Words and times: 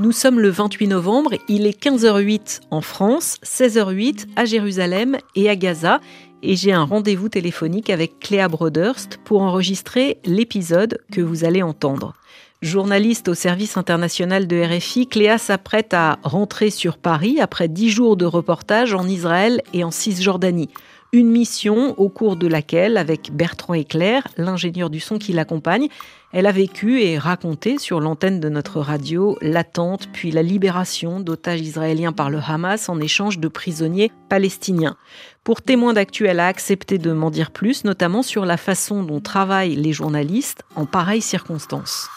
Nous 0.00 0.12
sommes 0.12 0.38
le 0.38 0.48
28 0.48 0.86
novembre, 0.86 1.32
il 1.48 1.66
est 1.66 1.82
15h08 1.82 2.60
en 2.70 2.80
France, 2.80 3.36
16h08 3.42 4.26
à 4.36 4.44
Jérusalem 4.44 5.16
et 5.34 5.50
à 5.50 5.56
Gaza, 5.56 6.00
et 6.40 6.54
j'ai 6.54 6.72
un 6.72 6.84
rendez-vous 6.84 7.28
téléphonique 7.28 7.90
avec 7.90 8.20
Cléa 8.20 8.46
Broderst 8.46 9.18
pour 9.24 9.42
enregistrer 9.42 10.18
l'épisode 10.24 11.00
que 11.10 11.20
vous 11.20 11.44
allez 11.44 11.64
entendre. 11.64 12.14
Journaliste 12.62 13.26
au 13.26 13.34
service 13.34 13.76
international 13.76 14.46
de 14.46 14.62
RFI, 14.62 15.08
Cléa 15.08 15.36
s'apprête 15.36 15.92
à 15.94 16.20
rentrer 16.22 16.70
sur 16.70 16.96
Paris 16.96 17.40
après 17.40 17.66
dix 17.66 17.90
jours 17.90 18.16
de 18.16 18.24
reportage 18.24 18.94
en 18.94 19.08
Israël 19.08 19.62
et 19.74 19.82
en 19.82 19.90
Cisjordanie. 19.90 20.68
Une 21.12 21.30
mission 21.30 21.98
au 21.98 22.10
cours 22.10 22.36
de 22.36 22.46
laquelle, 22.46 22.98
avec 22.98 23.30
Bertrand 23.32 23.72
Éclair, 23.72 24.28
l'ingénieur 24.36 24.90
du 24.90 25.00
son 25.00 25.16
qui 25.16 25.32
l'accompagne, 25.32 25.88
elle 26.34 26.44
a 26.44 26.52
vécu 26.52 27.00
et 27.00 27.16
raconté 27.16 27.78
sur 27.78 28.00
l'antenne 28.00 28.40
de 28.40 28.50
notre 28.50 28.80
radio 28.80 29.38
l'attente 29.40 30.10
puis 30.12 30.30
la 30.30 30.42
libération 30.42 31.20
d'otages 31.20 31.62
israéliens 31.62 32.12
par 32.12 32.28
le 32.28 32.40
Hamas 32.46 32.90
en 32.90 33.00
échange 33.00 33.38
de 33.38 33.48
prisonniers 33.48 34.12
palestiniens. 34.28 34.98
Pour 35.44 35.62
témoin 35.62 35.94
d'actu, 35.94 36.28
a 36.28 36.46
accepté 36.46 36.98
de 36.98 37.12
m'en 37.12 37.30
dire 37.30 37.52
plus, 37.52 37.84
notamment 37.84 38.22
sur 38.22 38.44
la 38.44 38.58
façon 38.58 39.02
dont 39.02 39.20
travaillent 39.20 39.76
les 39.76 39.94
journalistes 39.94 40.62
en 40.76 40.84
pareilles 40.84 41.22
circonstances. 41.22 42.10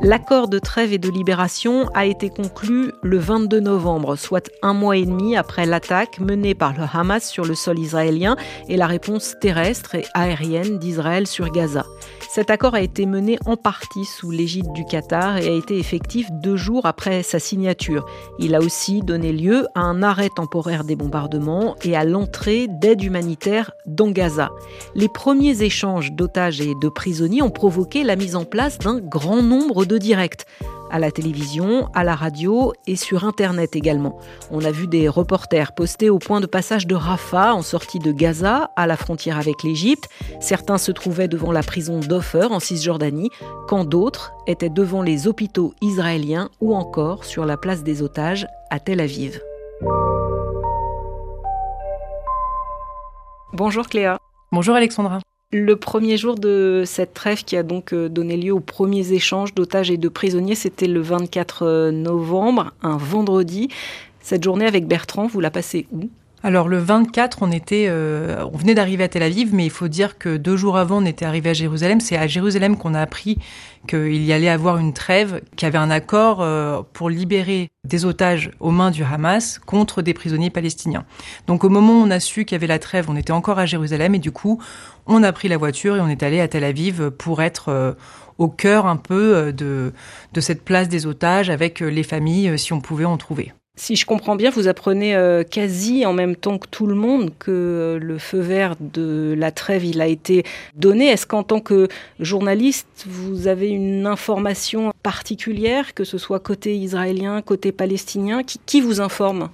L'accord 0.00 0.46
de 0.46 0.60
trêve 0.60 0.92
et 0.92 0.98
de 0.98 1.08
libération 1.08 1.88
a 1.92 2.06
été 2.06 2.30
conclu 2.30 2.92
le 3.02 3.18
22 3.18 3.58
novembre, 3.58 4.14
soit 4.14 4.48
un 4.62 4.72
mois 4.72 4.96
et 4.96 5.04
demi 5.04 5.36
après 5.36 5.66
l'attaque 5.66 6.20
menée 6.20 6.54
par 6.54 6.72
le 6.72 6.84
Hamas 6.92 7.28
sur 7.28 7.44
le 7.44 7.56
sol 7.56 7.80
israélien 7.80 8.36
et 8.68 8.76
la 8.76 8.86
réponse 8.86 9.34
terrestre 9.40 9.96
et 9.96 10.04
aérienne 10.14 10.78
d'Israël 10.78 11.26
sur 11.26 11.50
Gaza. 11.50 11.84
Cet 12.30 12.50
accord 12.50 12.74
a 12.74 12.82
été 12.82 13.06
mené 13.06 13.38
en 13.46 13.56
partie 13.56 14.04
sous 14.04 14.30
l'égide 14.30 14.70
du 14.72 14.84
Qatar 14.84 15.38
et 15.38 15.48
a 15.48 15.52
été 15.52 15.78
effectif 15.78 16.28
deux 16.30 16.56
jours 16.56 16.84
après 16.84 17.22
sa 17.22 17.38
signature. 17.38 18.04
Il 18.38 18.54
a 18.54 18.60
aussi 18.60 19.00
donné 19.00 19.32
lieu 19.32 19.66
à 19.74 19.80
un 19.80 20.02
arrêt 20.02 20.28
temporaire 20.28 20.84
des 20.84 20.94
bombardements 20.94 21.74
et 21.82 21.96
à 21.96 22.04
l'entrée 22.04 22.66
d'aide 22.68 23.02
humanitaire 23.02 23.70
dans 23.86 24.10
Gaza. 24.10 24.50
Les 24.94 25.08
premiers 25.08 25.62
échanges 25.62 26.12
d'otages 26.12 26.60
et 26.60 26.74
de 26.74 26.88
prisonniers 26.90 27.40
ont 27.40 27.50
provoqué 27.50 28.04
la 28.04 28.14
mise 28.14 28.36
en 28.36 28.44
place 28.44 28.78
d'un 28.78 29.00
grand 29.00 29.42
nombre 29.42 29.86
de 29.86 29.96
directs 29.96 30.44
à 30.90 30.98
la 30.98 31.10
télévision, 31.10 31.88
à 31.94 32.04
la 32.04 32.14
radio 32.14 32.72
et 32.86 32.96
sur 32.96 33.24
Internet 33.24 33.76
également. 33.76 34.18
On 34.50 34.64
a 34.64 34.70
vu 34.70 34.86
des 34.86 35.08
reporters 35.08 35.74
postés 35.74 36.10
au 36.10 36.18
point 36.18 36.40
de 36.40 36.46
passage 36.46 36.86
de 36.86 36.94
Rafah 36.94 37.54
en 37.54 37.62
sortie 37.62 37.98
de 37.98 38.12
Gaza, 38.12 38.70
à 38.76 38.86
la 38.86 38.96
frontière 38.96 39.38
avec 39.38 39.62
l'Égypte. 39.62 40.08
Certains 40.40 40.78
se 40.78 40.92
trouvaient 40.92 41.28
devant 41.28 41.52
la 41.52 41.62
prison 41.62 42.00
d'Ofer 42.00 42.48
en 42.50 42.60
Cisjordanie, 42.60 43.30
quand 43.68 43.84
d'autres 43.84 44.32
étaient 44.46 44.70
devant 44.70 45.02
les 45.02 45.26
hôpitaux 45.26 45.74
israéliens 45.82 46.48
ou 46.60 46.74
encore 46.74 47.24
sur 47.24 47.44
la 47.44 47.56
place 47.56 47.82
des 47.82 48.02
otages 48.02 48.46
à 48.70 48.80
Tel 48.80 49.00
Aviv. 49.00 49.40
Bonjour 53.52 53.86
Cléa. 53.86 54.18
Bonjour 54.52 54.74
Alexandra. 54.74 55.20
Le 55.50 55.76
premier 55.76 56.18
jour 56.18 56.34
de 56.34 56.82
cette 56.84 57.14
trêve 57.14 57.42
qui 57.42 57.56
a 57.56 57.62
donc 57.62 57.94
euh, 57.94 58.10
donné 58.10 58.36
lieu 58.36 58.52
aux 58.52 58.60
premiers 58.60 59.12
échanges 59.12 59.54
d'otages 59.54 59.90
et 59.90 59.96
de 59.96 60.10
prisonniers, 60.10 60.54
c'était 60.54 60.86
le 60.86 61.00
24 61.00 61.62
euh, 61.62 61.90
novembre, 61.90 62.74
un 62.82 62.98
vendredi. 62.98 63.68
Cette 64.20 64.44
journée 64.44 64.66
avec 64.66 64.86
Bertrand, 64.86 65.26
vous 65.26 65.40
la 65.40 65.50
passez 65.50 65.86
où? 65.90 66.10
Alors 66.44 66.68
le 66.68 66.78
24, 66.78 67.38
on 67.40 67.50
était, 67.50 67.86
euh, 67.88 68.44
on 68.52 68.56
venait 68.56 68.74
d'arriver 68.74 69.02
à 69.02 69.08
Tel 69.08 69.24
Aviv, 69.24 69.52
mais 69.52 69.64
il 69.64 69.70
faut 69.70 69.88
dire 69.88 70.18
que 70.18 70.36
deux 70.36 70.56
jours 70.56 70.76
avant, 70.76 71.02
on 71.02 71.04
était 71.04 71.24
arrivé 71.24 71.50
à 71.50 71.52
Jérusalem. 71.52 71.98
C'est 71.98 72.16
à 72.16 72.28
Jérusalem 72.28 72.76
qu'on 72.76 72.94
a 72.94 73.00
appris 73.00 73.38
qu'il 73.88 74.22
y 74.22 74.32
allait 74.32 74.48
avoir 74.48 74.78
une 74.78 74.92
trêve, 74.92 75.40
qu'il 75.56 75.66
y 75.66 75.68
avait 75.68 75.78
un 75.78 75.90
accord 75.90 76.40
euh, 76.40 76.82
pour 76.92 77.10
libérer 77.10 77.70
des 77.84 78.04
otages 78.04 78.52
aux 78.60 78.70
mains 78.70 78.92
du 78.92 79.02
Hamas 79.02 79.58
contre 79.58 80.00
des 80.00 80.14
prisonniers 80.14 80.50
palestiniens. 80.50 81.04
Donc 81.48 81.64
au 81.64 81.70
moment 81.70 81.94
où 81.94 82.04
on 82.04 82.10
a 82.10 82.20
su 82.20 82.44
qu'il 82.44 82.54
y 82.54 82.58
avait 82.58 82.68
la 82.68 82.78
trêve, 82.78 83.06
on 83.10 83.16
était 83.16 83.32
encore 83.32 83.58
à 83.58 83.66
Jérusalem 83.66 84.14
et 84.14 84.20
du 84.20 84.30
coup, 84.30 84.62
on 85.06 85.24
a 85.24 85.32
pris 85.32 85.48
la 85.48 85.56
voiture 85.56 85.96
et 85.96 86.00
on 86.00 86.08
est 86.08 86.22
allé 86.22 86.40
à 86.40 86.46
Tel 86.46 86.62
Aviv 86.62 87.10
pour 87.10 87.42
être 87.42 87.70
euh, 87.70 87.94
au 88.36 88.46
cœur 88.46 88.86
un 88.86 88.96
peu 88.96 89.52
de, 89.52 89.92
de 90.32 90.40
cette 90.40 90.64
place 90.64 90.88
des 90.88 91.06
otages 91.06 91.50
avec 91.50 91.80
les 91.80 92.04
familles, 92.04 92.56
si 92.56 92.72
on 92.72 92.80
pouvait 92.80 93.04
en 93.04 93.16
trouver. 93.16 93.52
Si 93.78 93.94
je 93.94 94.04
comprends 94.04 94.34
bien, 94.34 94.50
vous 94.50 94.66
apprenez 94.66 95.14
euh, 95.14 95.44
quasi 95.44 96.04
en 96.04 96.12
même 96.12 96.34
temps 96.34 96.58
que 96.58 96.66
tout 96.66 96.88
le 96.88 96.96
monde 96.96 97.30
que 97.38 97.52
euh, 97.52 97.98
le 98.00 98.18
feu 98.18 98.40
vert 98.40 98.74
de 98.80 99.36
la 99.38 99.52
trêve, 99.52 99.84
il 99.84 100.00
a 100.00 100.08
été 100.08 100.42
donné. 100.74 101.06
Est-ce 101.06 101.26
qu'en 101.26 101.44
tant 101.44 101.60
que 101.60 101.86
journaliste, 102.18 102.88
vous 103.06 103.46
avez 103.46 103.68
une 103.68 104.04
information 104.08 104.92
particulière, 105.04 105.94
que 105.94 106.02
ce 106.02 106.18
soit 106.18 106.40
côté 106.40 106.76
israélien, 106.76 107.40
côté 107.40 107.70
palestinien 107.70 108.42
qui 108.42 108.80
vous 108.80 109.00
informe? 109.00 109.48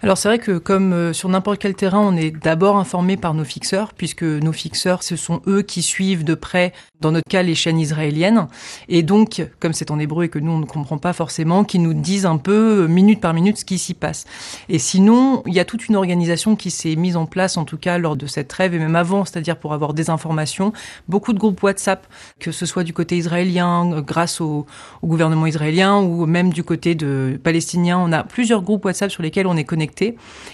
Alors 0.00 0.16
c'est 0.16 0.28
vrai 0.28 0.38
que 0.38 0.58
comme 0.58 0.92
euh, 0.92 1.12
sur 1.12 1.28
n'importe 1.28 1.58
quel 1.58 1.74
terrain, 1.74 1.98
on 1.98 2.16
est 2.16 2.30
d'abord 2.30 2.76
informé 2.76 3.16
par 3.16 3.34
nos 3.34 3.42
fixeurs, 3.42 3.92
puisque 3.94 4.22
nos 4.22 4.52
fixeurs, 4.52 5.02
ce 5.02 5.16
sont 5.16 5.42
eux 5.48 5.62
qui 5.62 5.82
suivent 5.82 6.22
de 6.22 6.34
près, 6.34 6.72
dans 7.00 7.10
notre 7.10 7.28
cas, 7.28 7.42
les 7.42 7.56
chaînes 7.56 7.80
israéliennes. 7.80 8.46
Et 8.88 9.02
donc, 9.02 9.44
comme 9.58 9.72
c'est 9.72 9.90
en 9.90 9.98
hébreu 9.98 10.24
et 10.24 10.28
que 10.28 10.38
nous, 10.38 10.52
on 10.52 10.58
ne 10.58 10.66
comprend 10.66 10.98
pas 10.98 11.12
forcément, 11.12 11.64
qui 11.64 11.80
nous 11.80 11.94
disent 11.94 12.26
un 12.26 12.36
peu, 12.36 12.84
euh, 12.84 12.86
minute 12.86 13.20
par 13.20 13.34
minute, 13.34 13.58
ce 13.58 13.64
qui 13.64 13.76
s'y 13.78 13.94
passe. 13.94 14.24
Et 14.68 14.78
sinon, 14.78 15.42
il 15.46 15.54
y 15.54 15.58
a 15.58 15.64
toute 15.64 15.88
une 15.88 15.96
organisation 15.96 16.54
qui 16.54 16.70
s'est 16.70 16.94
mise 16.94 17.16
en 17.16 17.26
place, 17.26 17.56
en 17.56 17.64
tout 17.64 17.76
cas 17.76 17.98
lors 17.98 18.14
de 18.14 18.26
cette 18.26 18.46
trêve, 18.46 18.74
et 18.74 18.78
même 18.78 18.94
avant, 18.94 19.24
c'est-à-dire 19.24 19.56
pour 19.56 19.74
avoir 19.74 19.94
des 19.94 20.10
informations. 20.10 20.72
Beaucoup 21.08 21.32
de 21.32 21.38
groupes 21.38 21.60
WhatsApp, 21.60 22.06
que 22.38 22.52
ce 22.52 22.66
soit 22.66 22.84
du 22.84 22.92
côté 22.92 23.16
israélien, 23.16 23.92
euh, 23.92 24.00
grâce 24.00 24.40
au, 24.40 24.64
au 25.02 25.06
gouvernement 25.08 25.46
israélien, 25.46 25.96
ou 25.96 26.24
même 26.26 26.52
du 26.52 26.62
côté 26.62 26.94
de 26.94 27.40
palestinien. 27.42 27.98
On 27.98 28.12
a 28.12 28.22
plusieurs 28.22 28.62
groupes 28.62 28.84
WhatsApp 28.84 29.10
sur 29.10 29.24
lesquels 29.24 29.48
on 29.48 29.56
est 29.56 29.64
connecté 29.64 29.87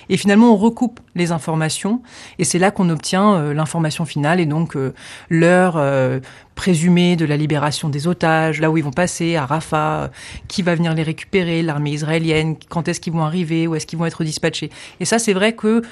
et 0.08 0.16
finalement, 0.16 0.52
on 0.52 0.56
recoupe 0.56 1.00
les 1.14 1.32
informations. 1.32 2.02
Et 2.38 2.44
c'est 2.44 2.58
là 2.58 2.70
qu'on 2.70 2.90
obtient 2.90 3.34
euh, 3.34 3.54
l'information 3.54 4.04
finale 4.04 4.40
et 4.40 4.46
donc 4.46 4.76
euh, 4.76 4.94
l'heure 5.28 5.74
euh, 5.76 6.20
présumée 6.54 7.16
de 7.16 7.24
la 7.24 7.36
libération 7.36 7.88
des 7.88 8.06
otages, 8.06 8.60
là 8.60 8.70
où 8.70 8.76
ils 8.76 8.84
vont 8.84 8.90
passer, 8.90 9.36
à 9.36 9.46
Rafah, 9.46 10.10
qui 10.48 10.62
va 10.62 10.74
venir 10.74 10.94
les 10.94 11.02
récupérer, 11.02 11.62
l'armée 11.62 11.92
israélienne, 11.92 12.56
quand 12.68 12.88
est-ce 12.88 13.00
qu'ils 13.00 13.12
vont 13.12 13.24
arriver, 13.24 13.66
où 13.66 13.74
est-ce 13.74 13.86
qu'ils 13.86 13.98
vont 13.98 14.06
être 14.06 14.24
dispatchés. 14.24 14.70
Et 15.00 15.04
ça, 15.04 15.18
c'est 15.18 15.32
vrai 15.32 15.54
que 15.54 15.82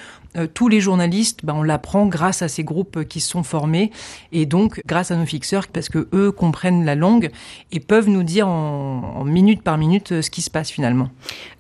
tous 0.55 0.69
les 0.69 0.81
journalistes, 0.81 1.41
ben, 1.45 1.55
on 1.55 1.63
l'apprend 1.63 2.07
grâce 2.07 2.41
à 2.41 2.49
ces 2.49 2.65
groupes 2.65 3.05
qui 3.05 3.21
se 3.21 3.29
sont 3.29 3.43
formés 3.43 3.91
et 4.33 4.47
donc 4.47 4.81
grâce 4.87 5.11
à 5.11 5.17
nos 5.17 5.27
fixeurs 5.27 5.67
parce 5.69 5.89
que 5.89 6.09
eux 6.15 6.33
comprennent 6.33 6.85
la 6.85 6.95
langue 6.95 7.31
et 7.71 7.81
peuvent 7.81 8.09
nous 8.09 8.23
dire 8.23 8.49
en 8.49 9.25
minute 9.25 9.63
par 9.63 9.77
minute 9.77 10.23
ce 10.23 10.31
qui 10.31 10.41
se 10.41 10.51
passe 10.51 10.71
finalement. 10.71 11.11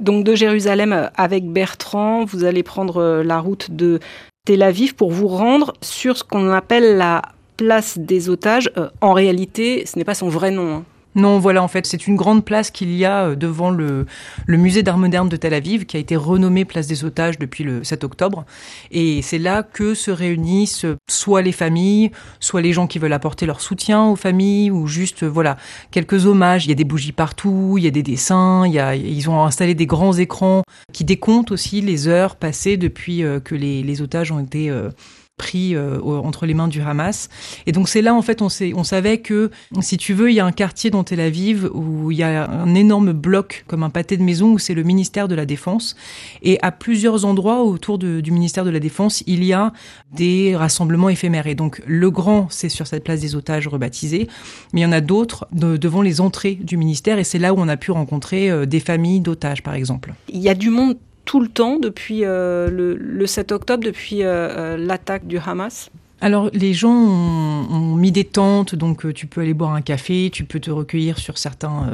Donc 0.01 0.25
de 0.25 0.35
Jérusalem 0.35 1.11
avec 1.17 1.47
Bertrand, 1.47 2.25
vous 2.25 2.45
allez 2.45 2.63
prendre 2.63 3.23
la 3.23 3.41
route 3.41 3.71
de 3.71 4.01
Tel 4.45 4.63
Aviv 4.63 4.95
pour 4.95 5.11
vous 5.11 5.29
rendre 5.29 5.75
sur 5.83 6.17
ce 6.17 6.25
qu'on 6.25 6.51
appelle 6.51 6.97
la 6.97 7.23
place 7.57 7.99
des 7.99 8.29
otages. 8.29 8.71
Euh, 8.77 8.89
en 9.01 9.13
réalité, 9.13 9.85
ce 9.87 9.99
n'est 9.99 10.05
pas 10.05 10.15
son 10.15 10.29
vrai 10.29 10.51
nom. 10.51 10.77
Hein. 10.77 10.85
Non, 11.15 11.39
voilà, 11.39 11.63
en 11.63 11.69
fait, 11.69 11.85
c'est 11.85 12.07
une 12.07 12.17
grande 12.17 12.43
place 12.43 12.71
qu'il 12.71 12.95
y 12.95 13.05
a 13.05 13.27
euh, 13.27 13.35
devant 13.37 13.71
le, 13.71 14.07
musée 14.49 14.83
d'art 14.83 14.97
moderne 14.97 15.29
de 15.29 15.37
Tel 15.37 15.53
Aviv, 15.53 15.85
qui 15.85 15.99
a 15.99 16.01
été 16.01 16.17
renommé 16.17 16.65
place 16.65 16.87
des 16.87 17.05
otages 17.05 17.39
depuis 17.39 17.65
le 17.65 17.85
7 17.85 18.05
octobre. 18.05 18.47
Et 18.91 19.21
c'est 19.21 19.39
là 19.39 19.63
que 19.63 19.95
se 19.95 20.11
réunissent 20.11 20.87
soit 21.11 21.43
les 21.43 21.53
familles, 21.53 22.13
soit 22.41 22.63
les 22.63 22.73
gens 22.73 22.87
qui 22.87 22.99
veulent 22.99 23.13
apporter 23.13 23.45
leur 23.45 23.61
soutien 23.61 24.05
aux 24.05 24.17
familles, 24.17 24.71
ou 24.71 24.87
juste, 24.87 25.23
voilà, 25.25 25.59
quelques 25.91 26.25
hommages. 26.25 26.65
Il 26.65 26.71
y 26.71 26.73
a 26.73 26.77
des 26.77 26.85
bougies 26.85 27.13
partout, 27.13 27.75
il 27.77 27.85
y 27.85 27.89
a 27.89 27.91
des 27.91 28.03
dessins, 28.03 28.67
il 28.67 28.73
y 28.73 28.79
a, 28.79 28.97
ils 28.97 29.29
ont 29.29 29.45
installé 29.45 29.75
des 29.75 29.87
grands 29.87 30.15
écrans 30.15 30.63
qui 30.95 31.05
décomptent 31.05 31.53
aussi 31.53 31.83
les 31.83 32.09
heures 32.09 32.37
passées 32.37 32.79
depuis 32.79 33.23
euh, 33.23 33.39
que 33.39 33.55
les, 33.55 34.01
otages 34.01 34.33
ont 34.33 34.41
été 34.41 34.71
euh, 34.71 34.89
pris 35.37 35.75
euh, 35.75 35.99
entre 36.01 36.47
les 36.47 36.55
mains 36.55 36.69
du 36.69 36.81
Hamas. 36.81 37.29
Et 37.67 37.73
donc 37.73 37.89
c'est 37.89 38.03
là 38.03 38.15
en 38.15 38.23
fait 38.23 38.43
on, 38.43 38.49
savait 38.49 39.19
que 39.19 39.51
si 39.81 39.97
tu 39.97 40.15
veux 40.15 40.31
il 40.31 40.35
y 40.35 40.41
a 40.41 40.47
un 40.47 40.53
quartier 40.53 40.91
dans 40.91 41.05
Tel 41.05 41.21
Aviv 41.21 41.69
où 41.73 42.11
il 42.11 42.19
y 42.19 42.23
a 42.23 42.49
un 42.49 42.75
énorme 42.75 43.13
bloc 43.13 43.65
comme 43.67 43.83
un 43.83 43.91
pâté 43.91 44.17
de 44.17 44.23
maison 44.23 44.53
où 44.53 44.59
c'est 44.59 44.75
le 44.75 44.83
ministère 44.83 45.29
de 45.29 45.35
la 45.35 45.47
Défense 45.47 45.97
et 46.43 46.59
à 46.63 46.71
plusieurs 46.71 47.25
endroits 47.25 47.63
autour 47.65 47.99
du 47.99 48.31
ministère 48.31 48.65
de 48.65 48.71
la 48.71 48.81
Défense 48.81 49.25
il 49.27 49.45
y 49.45 49.53
a 49.53 49.73
des 50.13 50.55
rassemblements 50.55 51.09
éphémères 51.09 51.47
et 51.47 51.55
donc 51.55 51.83
le 51.87 52.11
grand 52.11 52.47
c'est 52.51 52.69
sur 52.69 52.87
cette 52.87 53.05
place 53.05 53.21
des 53.21 53.35
otages 53.35 53.67
rebaptisée 53.69 54.29
mais 54.73 54.81
il 54.81 54.85
y 54.85 54.87
en 54.87 54.93
a 54.93 55.01
d'autres 55.01 55.49
devant 55.53 56.03
les 56.03 56.21
entrées 56.21 56.55
du 56.55 56.77
ministère 56.77 57.19
et 57.19 57.25
c'est 57.25 57.39
là 57.39 57.53
où 57.55 57.57
on 57.59 57.69
a 57.69 57.77
pu 57.77 57.91
rencontrer 57.91 58.51
euh, 58.51 58.67
des 58.67 58.81
familles 58.81 59.21
d'otages 59.21 59.63
par 59.63 59.75
exemple. 59.75 60.15
Il 60.29 60.41
y 60.41 60.49
a 60.49 60.55
du 60.55 60.71
monde 60.71 60.97
tout 61.25 61.41
le 61.41 61.49
temps 61.49 61.79
depuis 61.79 62.25
euh, 62.25 62.69
le, 62.71 63.27
7 63.27 63.53
octobre, 63.53 63.85
depuis 63.85 64.23
euh, 64.23 64.27
euh, 64.29 64.77
l'attaque 64.77 65.27
du 65.27 65.39
Hamas 65.39 65.91
alors 66.25 66.51
les 66.53 66.73
gens 66.73 66.95
ont, 66.95 67.97
mis 67.97 68.13
des 68.13 68.23
tentes, 68.23 68.77
donc 68.77 69.13
tu 69.13 69.27
peux 69.27 69.41
aller 69.41 69.55
boire 69.55 69.75
un 69.75 69.83
café, 69.83 70.31
tu 70.33 70.45
peux 70.45 70.61
te 70.61 70.71
recueillir 70.71 71.19
sur 71.19 71.37
certains, 71.37 71.89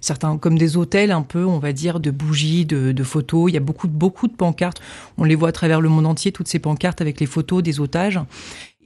certains 0.00 0.38
comme 0.38 0.56
des 0.56 0.78
hôtels 0.78 1.10
un 1.10 1.20
peu, 1.20 1.44
on 1.44 1.58
va 1.58 1.74
dire, 1.74 2.00
de 2.00 2.10
bougies, 2.10 2.64
de, 2.64 3.02
photos. 3.02 3.50
Il 3.50 3.54
y 3.54 3.58
a 3.58 3.60
beaucoup, 3.60 3.86
beaucoup 3.86 4.28
de 4.28 4.32
pancartes. 4.32 4.80
On 5.18 5.24
les 5.24 5.34
voit 5.34 5.50
à 5.50 5.52
travers 5.52 5.82
le 5.82 5.90
monde 5.90 6.06
entier, 6.06 6.32
toutes 6.32 6.48
ces 6.48 6.58
pancartes 6.58 7.02
avec 7.02 7.20
les 7.20 7.26
photos 7.26 7.62
des 7.62 7.80
otages. 7.80 8.18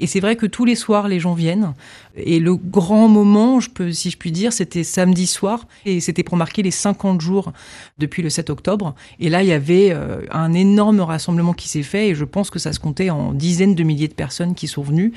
Et 0.00 0.06
c'est 0.06 0.20
vrai 0.20 0.36
que 0.36 0.46
tous 0.46 0.64
les 0.64 0.74
soirs, 0.74 1.08
les 1.08 1.20
gens 1.20 1.34
viennent. 1.34 1.74
Et 2.16 2.38
le 2.38 2.54
grand 2.56 3.08
moment, 3.08 3.60
je 3.60 3.70
peux, 3.70 3.92
si 3.92 4.10
je 4.10 4.16
puis 4.16 4.32
dire, 4.32 4.52
c'était 4.52 4.84
samedi 4.84 5.26
soir. 5.26 5.66
Et 5.84 6.00
c'était 6.00 6.22
pour 6.22 6.36
marquer 6.36 6.62
les 6.62 6.70
50 6.70 7.20
jours 7.20 7.52
depuis 7.98 8.22
le 8.22 8.30
7 8.30 8.50
octobre. 8.50 8.94
Et 9.18 9.28
là, 9.28 9.42
il 9.42 9.48
y 9.48 9.52
avait 9.52 9.90
euh, 9.90 10.22
un 10.30 10.52
énorme 10.54 11.00
rassemblement 11.00 11.52
qui 11.52 11.68
s'est 11.68 11.82
fait. 11.82 12.08
Et 12.08 12.14
je 12.14 12.24
pense 12.24 12.50
que 12.50 12.58
ça 12.58 12.72
se 12.72 12.80
comptait 12.80 13.10
en 13.10 13.32
dizaines 13.32 13.74
de 13.74 13.82
milliers 13.82 14.08
de 14.08 14.14
personnes 14.14 14.54
qui 14.54 14.68
sont 14.68 14.82
venues 14.82 15.12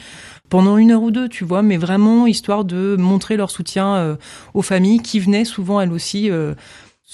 pendant 0.50 0.78
une 0.78 0.92
heure 0.92 1.04
ou 1.04 1.12
deux, 1.12 1.30
tu 1.30 1.44
vois. 1.44 1.62
Mais 1.62 1.78
vraiment, 1.78 2.28
histoire 2.28 2.66
de 2.66 2.96
montrer 2.98 3.38
leur 3.38 3.52
soutien 3.52 3.96
euh, 3.96 4.16
aux 4.54 4.62
familles 4.62 5.00
qui 5.00 5.20
venaient 5.20 5.46
souvent, 5.46 5.80
elles 5.80 5.94
aussi, 5.94 6.30
euh, 6.30 6.54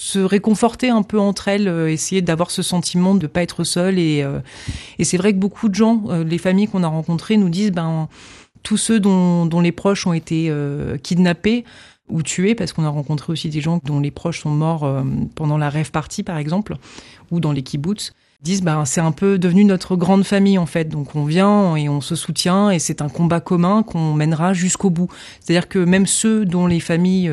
se 0.00 0.20
réconforter 0.20 0.90
un 0.90 1.02
peu 1.02 1.18
entre 1.18 1.48
elles, 1.48 1.66
euh, 1.66 1.90
essayer 1.90 2.22
d'avoir 2.22 2.52
ce 2.52 2.62
sentiment 2.62 3.16
de 3.16 3.26
pas 3.26 3.42
être 3.42 3.64
seule. 3.64 3.98
Et, 3.98 4.22
euh, 4.22 4.38
et 5.00 5.04
c'est 5.04 5.16
vrai 5.16 5.32
que 5.32 5.38
beaucoup 5.38 5.68
de 5.68 5.74
gens, 5.74 6.04
euh, 6.06 6.22
les 6.22 6.38
familles 6.38 6.68
qu'on 6.68 6.84
a 6.84 6.86
rencontrées, 6.86 7.36
nous 7.36 7.48
disent 7.48 7.72
ben 7.72 8.08
tous 8.62 8.76
ceux 8.76 9.00
dont, 9.00 9.44
dont 9.44 9.60
les 9.60 9.72
proches 9.72 10.06
ont 10.06 10.12
été 10.12 10.52
kidnappés 11.02 11.64
ou 12.08 12.22
tués, 12.22 12.54
parce 12.54 12.72
qu'on 12.72 12.84
a 12.84 12.88
rencontré 12.88 13.32
aussi 13.32 13.48
des 13.48 13.60
gens 13.60 13.80
dont 13.84 14.00
les 14.00 14.10
proches 14.10 14.40
sont 14.42 14.50
morts 14.50 15.04
pendant 15.36 15.56
la 15.56 15.70
rêve 15.70 15.92
partie, 15.92 16.24
par 16.24 16.38
exemple, 16.38 16.76
ou 17.30 17.38
dans 17.38 17.52
les 17.52 17.62
kibbutz 17.62 18.12
disent 18.42 18.62
ben 18.62 18.84
c'est 18.84 19.00
un 19.00 19.12
peu 19.12 19.38
devenu 19.38 19.64
notre 19.64 19.96
grande 19.96 20.24
famille 20.24 20.58
en 20.58 20.66
fait 20.66 20.84
donc 20.84 21.16
on 21.16 21.24
vient 21.24 21.74
et 21.76 21.88
on 21.88 22.00
se 22.00 22.14
soutient 22.14 22.70
et 22.70 22.78
c'est 22.78 23.02
un 23.02 23.08
combat 23.08 23.40
commun 23.40 23.82
qu'on 23.82 24.14
mènera 24.14 24.52
jusqu'au 24.52 24.90
bout 24.90 25.08
c'est-à-dire 25.40 25.68
que 25.68 25.78
même 25.78 26.06
ceux 26.06 26.44
dont 26.44 26.66
les 26.66 26.80
familles 26.80 27.30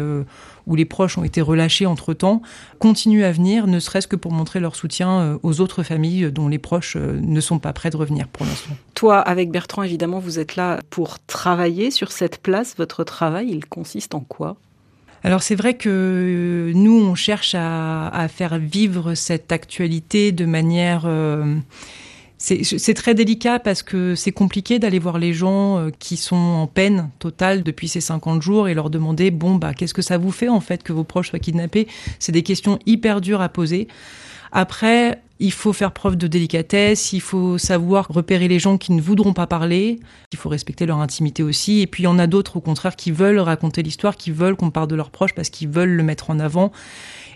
où 0.68 0.76
les 0.76 0.86
proches 0.86 1.18
ont 1.18 1.24
été 1.24 1.42
relâchés 1.42 1.86
entre-temps, 1.86 2.42
continuent 2.80 3.24
à 3.24 3.32
venir, 3.32 3.68
ne 3.68 3.80
serait-ce 3.80 4.08
que 4.08 4.16
pour 4.16 4.32
montrer 4.32 4.60
leur 4.60 4.76
soutien 4.76 5.20
euh, 5.20 5.38
aux 5.44 5.62
autres 5.62 5.84
familles 5.84 6.32
dont 6.32 6.48
les 6.48 6.58
proches 6.58 6.96
euh, 6.96 7.20
ne 7.22 7.40
sont 7.40 7.60
pas 7.60 7.74
prêts 7.74 7.90
de 7.90 7.98
revenir 7.98 8.28
pour 8.28 8.46
l'instant. 8.46 8.72
Toi, 8.94 9.20
avec 9.20 9.52
Bertrand, 9.52 9.84
évidemment, 9.84 10.20
vous 10.20 10.40
êtes 10.40 10.56
là 10.56 10.80
pour 10.90 11.20
travailler 11.26 11.92
sur 11.92 12.12
cette 12.12 12.40
place. 12.40 12.76
Votre 12.78 13.04
travail, 13.04 13.50
il 13.50 13.66
consiste 13.66 14.16
en 14.16 14.22
quoi? 14.22 14.58
Alors 15.26 15.44
c'est 15.44 15.56
vrai 15.56 15.74
que 15.74 15.90
euh, 15.90 16.74
nous, 16.74 17.00
on 17.00 17.16
cherche 17.16 17.56
à, 17.58 18.28
faire 18.30 18.60
vivre 18.60 19.16
cette 19.16 19.52
actualité 19.52 20.32
de 20.32 20.46
manière 20.46 21.06
c'est 22.38 22.94
très 22.94 23.16
délicat 23.16 23.60
parce 23.60 23.82
que 23.82 24.14
c'est 24.16 24.32
compliqué 24.32 24.78
d'aller 24.78 25.00
voir 25.00 25.18
les 25.18 25.34
gens 25.34 25.80
euh, 25.80 25.90
qui 25.98 26.18
sont 26.18 26.36
en 26.36 26.68
peine 26.68 27.10
totale 27.20 27.64
depuis 27.64 27.88
ces 27.88 28.02
50 28.02 28.42
jours 28.42 28.68
et 28.68 28.74
leur 28.74 28.90
demander 28.90 29.32
bon 29.32 29.56
bah 29.56 29.74
qu'est-ce 29.74 29.94
que 29.94 30.02
ça 30.02 30.18
vous 30.18 30.32
fait 30.32 30.50
en 30.50 30.60
fait 30.60 30.84
que 30.84 30.94
vos 30.94 31.04
proches 31.04 31.30
soient 31.30 31.40
kidnappés? 31.40 31.88
C'est 32.20 32.32
des 32.32 32.44
questions 32.44 32.78
hyper 32.86 33.22
dures 33.22 33.42
à 33.42 33.50
poser. 33.50 33.88
Après, 34.52 35.22
il 35.40 35.52
faut 35.52 35.74
faire 35.74 35.92
preuve 35.92 36.16
de 36.16 36.28
délicatesse, 36.28 37.12
il 37.12 37.22
faut 37.22 37.58
savoir 37.58 38.08
repérer 38.10 38.48
les 38.48 38.60
gens 38.60 38.78
qui 38.78 38.94
ne 38.94 39.02
voudront 39.02 39.34
pas 39.34 39.48
parler, 39.48 40.00
il 40.32 40.38
faut 40.38 40.50
respecter 40.50 40.86
leur 40.86 41.00
intimité 41.00 41.44
aussi. 41.44 41.82
Et 41.82 41.88
puis 41.88 42.04
il 42.04 42.06
y 42.06 42.08
en 42.08 42.20
a 42.20 42.28
d'autres 42.28 42.58
au 42.58 42.62
contraire 42.62 42.96
qui 42.96 43.12
veulent 43.12 43.40
raconter 43.40 43.84
l'histoire, 43.84 44.16
qui 44.16 44.32
veulent 44.32 44.56
qu'on 44.56 44.72
parle 44.72 44.88
de 44.88 44.96
leurs 44.96 45.12
proches 45.12 45.34
parce 45.34 45.50
qu'ils 45.50 45.68
veulent 45.68 45.90
le 45.90 46.04
mettre 46.04 46.30
en 46.30 46.40
avant. 46.40 46.72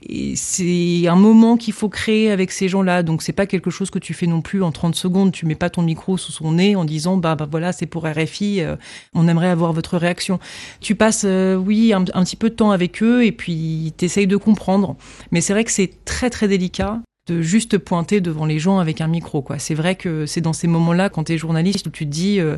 Et 0.08 0.38
c'est 0.38 1.08
un 1.08 1.16
moment 1.16 1.58
qu'il 1.58 1.74
faut 1.74 1.90
créer 1.90 2.32
avec 2.32 2.52
ces 2.52 2.70
gens-là. 2.70 3.04
Donc 3.04 3.22
c'est 3.22 3.34
pas 3.34 3.46
quelque 3.46 3.70
chose 3.70 3.90
que 3.90 4.00
tu 4.00 4.14
fais 4.14 4.28
non 4.28 4.42
plus 4.42 4.64
en 4.64 4.72
30 4.72 4.96
secondes. 4.96 5.34
Tu 5.34 5.46
mets 5.46 5.56
pas 5.56 5.70
ton 5.70 5.82
micro 5.82 6.18
sous 6.18 6.32
son 6.32 6.54
nez 6.54 6.78
en 6.78 6.86
disant 6.86 7.18
bah, 7.18 7.36
bah 7.36 7.48
voilà 7.50 7.74
c'est 7.74 7.86
pour 7.86 8.06
RFI. 8.06 8.62
Euh, 8.62 8.78
on 9.14 9.28
aimerait 9.28 9.50
avoir 9.50 9.74
votre 9.74 9.98
réaction. 9.98 10.40
Tu 10.80 10.96
passes 10.96 11.24
euh, 11.26 11.56
oui 11.56 11.92
un, 11.92 12.06
un, 12.14 12.24
petit 12.24 12.38
peu 12.38 12.50
de 12.50 12.56
temps 12.56 12.72
avec 12.72 13.04
eux 13.04 13.26
et 13.26 13.34
puis 13.34 13.94
t'essayes 13.98 14.28
de 14.28 14.38
comprendre. 14.38 14.96
Mais 15.32 15.42
c'est 15.42 15.52
vrai 15.52 15.66
que 15.66 15.72
c'est 15.72 16.06
très 16.06 16.30
très 16.30 16.48
délicat 16.48 17.02
de 17.32 17.42
juste 17.42 17.78
pointer 17.78 18.22
devant 18.22 18.46
les 18.46 18.60
gens 18.60 18.80
avec 18.80 19.02
un 19.02 19.08
micro. 19.08 19.42
quoi. 19.42 19.60
C'est 19.60 19.76
vrai 19.76 19.96
que 19.96 20.26
c'est 20.26 20.42
dans 20.42 20.54
ces 20.54 20.68
moments-là, 20.68 21.10
quand 21.10 21.26
tu 21.26 21.34
es 21.34 21.38
journaliste, 21.38 21.88
où 21.88 21.90
tu 21.90 22.06
te 22.06 22.12
dis... 22.12 22.40
Euh, 22.40 22.58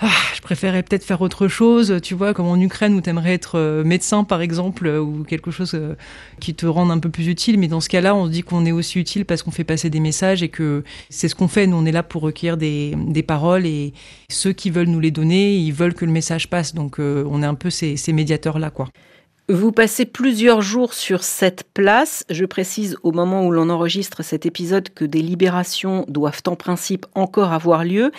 ah, 0.00 0.12
je 0.32 0.40
préférais 0.42 0.84
peut-être 0.84 1.02
faire 1.02 1.20
autre 1.22 1.48
chose, 1.48 1.98
tu 2.04 2.14
vois, 2.14 2.32
comme 2.32 2.46
en 2.46 2.60
Ukraine 2.60 2.94
où 2.94 3.00
tu 3.00 3.10
aimerais 3.10 3.34
être 3.34 3.58
euh, 3.58 3.82
médecin 3.82 4.22
par 4.22 4.42
exemple, 4.42 4.86
euh, 4.86 5.00
ou 5.00 5.24
quelque 5.24 5.50
chose 5.50 5.76
qui 6.38 6.54
te 6.54 6.66
rende 6.66 6.92
un 6.92 7.00
peu 7.00 7.08
plus 7.08 7.26
utile. 7.26 7.58
Mais 7.58 7.66
dans 7.66 7.80
ce 7.80 7.88
cas-là, 7.88 8.14
on 8.14 8.26
se 8.26 8.30
dit 8.30 8.44
qu'on 8.44 8.64
est 8.64 8.70
aussi 8.70 9.00
utile 9.00 9.24
parce 9.24 9.42
qu'on 9.42 9.50
fait 9.50 9.64
passer 9.64 9.90
des 9.90 9.98
messages 9.98 10.40
et 10.44 10.50
que 10.50 10.84
c'est 11.10 11.26
ce 11.26 11.34
qu'on 11.34 11.48
fait. 11.48 11.66
Nous, 11.66 11.76
on 11.76 11.84
est 11.84 11.90
là 11.90 12.04
pour 12.04 12.22
recueillir 12.22 12.56
des, 12.56 12.94
des, 13.08 13.24
paroles 13.24 13.66
et 13.66 13.92
ceux 14.30 14.52
qui 14.52 14.70
veulent 14.70 14.86
nous 14.86 15.00
les 15.00 15.10
donner, 15.10 15.56
ils 15.56 15.72
veulent 15.72 15.94
que 15.94 16.04
le 16.04 16.12
message 16.12 16.48
passe. 16.48 16.74
Donc, 16.74 17.00
on 17.00 17.42
est 17.42 17.46
un 17.46 17.56
peu 17.56 17.68
ces, 17.68 17.96
ces 17.96 18.12
médiateurs-là, 18.12 18.70
quoi. 18.70 18.88
Vous 19.50 19.72
passez 19.72 20.04
plusieurs 20.04 20.60
jours 20.60 20.92
sur 20.92 21.24
cette 21.24 21.64
place. 21.72 22.22
Je 22.28 22.44
précise 22.44 22.98
au 23.02 23.12
moment 23.12 23.46
où 23.46 23.50
l'on 23.50 23.70
enregistre 23.70 24.22
cet 24.22 24.44
épisode 24.44 24.90
que 24.90 25.06
des 25.06 25.22
libérations 25.22 26.04
doivent 26.06 26.42
en 26.46 26.54
principe 26.54 27.06
encore 27.14 27.54
avoir 27.54 27.82
lieu. 27.82 28.12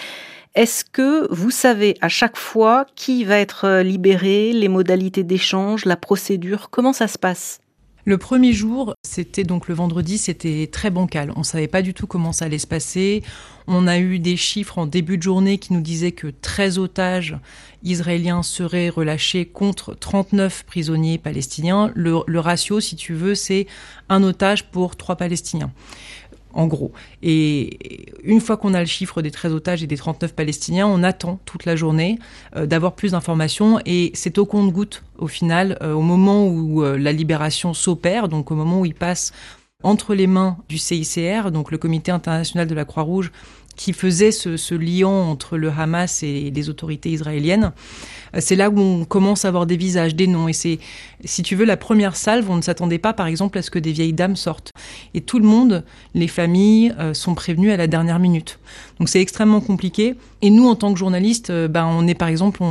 Est-ce 0.55 0.83
que 0.83 1.31
vous 1.31 1.51
savez 1.51 1.95
à 2.01 2.09
chaque 2.09 2.35
fois 2.35 2.87
qui 2.95 3.25
va 3.25 3.37
être 3.37 3.81
libéré, 3.81 4.53
les 4.53 4.69
modalités 4.69 5.23
d'échange, 5.23 5.85
la 5.85 5.97
procédure? 5.97 6.71
Comment 6.71 6.93
ça 6.93 7.07
se 7.07 7.19
passe? 7.19 7.59
Le 8.05 8.17
premier 8.17 8.53
jour, 8.53 8.93
c'était 9.03 9.43
donc 9.43 9.67
le 9.67 9.75
vendredi, 9.75 10.17
c'était 10.17 10.67
très 10.71 10.89
bancal. 10.89 11.31
On 11.35 11.43
savait 11.43 11.67
pas 11.67 11.81
du 11.81 11.93
tout 11.93 12.07
comment 12.07 12.31
ça 12.31 12.45
allait 12.45 12.57
se 12.57 12.67
passer. 12.67 13.23
On 13.67 13.87
a 13.87 13.99
eu 13.99 14.19
des 14.19 14.37
chiffres 14.37 14.77
en 14.77 14.87
début 14.87 15.17
de 15.17 15.23
journée 15.23 15.57
qui 15.57 15.73
nous 15.73 15.81
disaient 15.81 16.13
que 16.13 16.27
13 16.27 16.79
otages 16.79 17.37
israéliens 17.83 18.41
seraient 18.41 18.89
relâchés 18.89 19.45
contre 19.45 19.93
39 19.93 20.63
prisonniers 20.65 21.17
palestiniens. 21.17 21.91
Le, 21.93 22.19
le 22.25 22.39
ratio, 22.39 22.79
si 22.79 22.95
tu 22.95 23.13
veux, 23.13 23.35
c'est 23.35 23.67
un 24.07 24.23
otage 24.23 24.65
pour 24.71 24.95
trois 24.95 25.15
Palestiniens 25.15 25.71
en 26.53 26.67
gros. 26.67 26.91
Et 27.21 28.11
une 28.23 28.41
fois 28.41 28.57
qu'on 28.57 28.73
a 28.73 28.79
le 28.79 28.85
chiffre 28.85 29.21
des 29.21 29.31
13 29.31 29.53
otages 29.53 29.83
et 29.83 29.87
des 29.87 29.97
39 29.97 30.33
Palestiniens, 30.33 30.87
on 30.87 31.03
attend 31.03 31.39
toute 31.45 31.65
la 31.65 31.75
journée 31.75 32.19
euh, 32.55 32.65
d'avoir 32.65 32.93
plus 32.93 33.11
d'informations 33.11 33.79
et 33.85 34.11
c'est 34.13 34.37
au 34.37 34.45
compte-goutte 34.45 35.03
au 35.17 35.27
final, 35.27 35.77
euh, 35.81 35.93
au 35.93 36.01
moment 36.01 36.47
où 36.47 36.83
euh, 36.83 36.97
la 36.97 37.11
libération 37.11 37.73
s'opère, 37.73 38.29
donc 38.29 38.51
au 38.51 38.55
moment 38.55 38.81
où 38.81 38.85
il 38.85 38.95
passe 38.95 39.31
entre 39.83 40.13
les 40.13 40.27
mains 40.27 40.57
du 40.67 40.77
CICR, 40.77 41.51
donc 41.51 41.71
le 41.71 41.77
Comité 41.77 42.11
international 42.11 42.67
de 42.67 42.75
la 42.75 42.83
Croix-Rouge, 42.83 43.31
qui 43.79 43.93
faisait 43.93 44.33
ce, 44.33 44.57
ce, 44.57 44.75
lien 44.75 45.07
entre 45.07 45.55
le 45.55 45.69
Hamas 45.69 46.21
et 46.21 46.51
les 46.53 46.69
autorités 46.69 47.11
israéliennes. 47.11 47.71
Euh, 48.35 48.39
c'est 48.41 48.57
là 48.57 48.69
où 48.69 48.77
on 48.77 49.05
commence 49.05 49.45
à 49.45 49.47
avoir 49.47 49.65
des 49.65 49.77
visages, 49.77 50.15
des 50.15 50.27
noms. 50.27 50.49
Et 50.49 50.53
c'est, 50.53 50.79
si 51.23 51.43
tu 51.43 51.55
veux, 51.55 51.63
la 51.63 51.77
première 51.77 52.17
salve, 52.17 52.49
on 52.51 52.57
ne 52.57 52.61
s'attendait 52.61 52.97
pas, 52.97 53.13
par 53.13 53.27
exemple, 53.27 53.57
à 53.57 53.61
ce 53.61 53.71
que 53.71 53.79
des 53.79 53.93
vieilles 53.93 54.11
dames 54.11 54.35
sortent. 54.35 54.73
Et 55.13 55.21
tout 55.21 55.39
le 55.39 55.45
monde, 55.45 55.85
les 56.13 56.27
familles, 56.27 56.93
euh, 56.99 57.13
sont 57.13 57.35
prévenues 57.35 57.71
à 57.71 57.77
la 57.77 57.87
dernière 57.87 58.19
minute. 58.19 58.59
Donc 58.99 59.09
c'est 59.09 59.21
extrêmement 59.21 59.61
compliqué. 59.61 60.15
Et 60.41 60.49
nous, 60.49 60.67
en 60.67 60.75
tant 60.75 60.93
que 60.93 60.99
journalistes, 60.99 61.49
euh, 61.49 61.67
ben, 61.67 61.85
on 61.85 62.07
est, 62.07 62.15
par 62.15 62.27
exemple, 62.27 62.61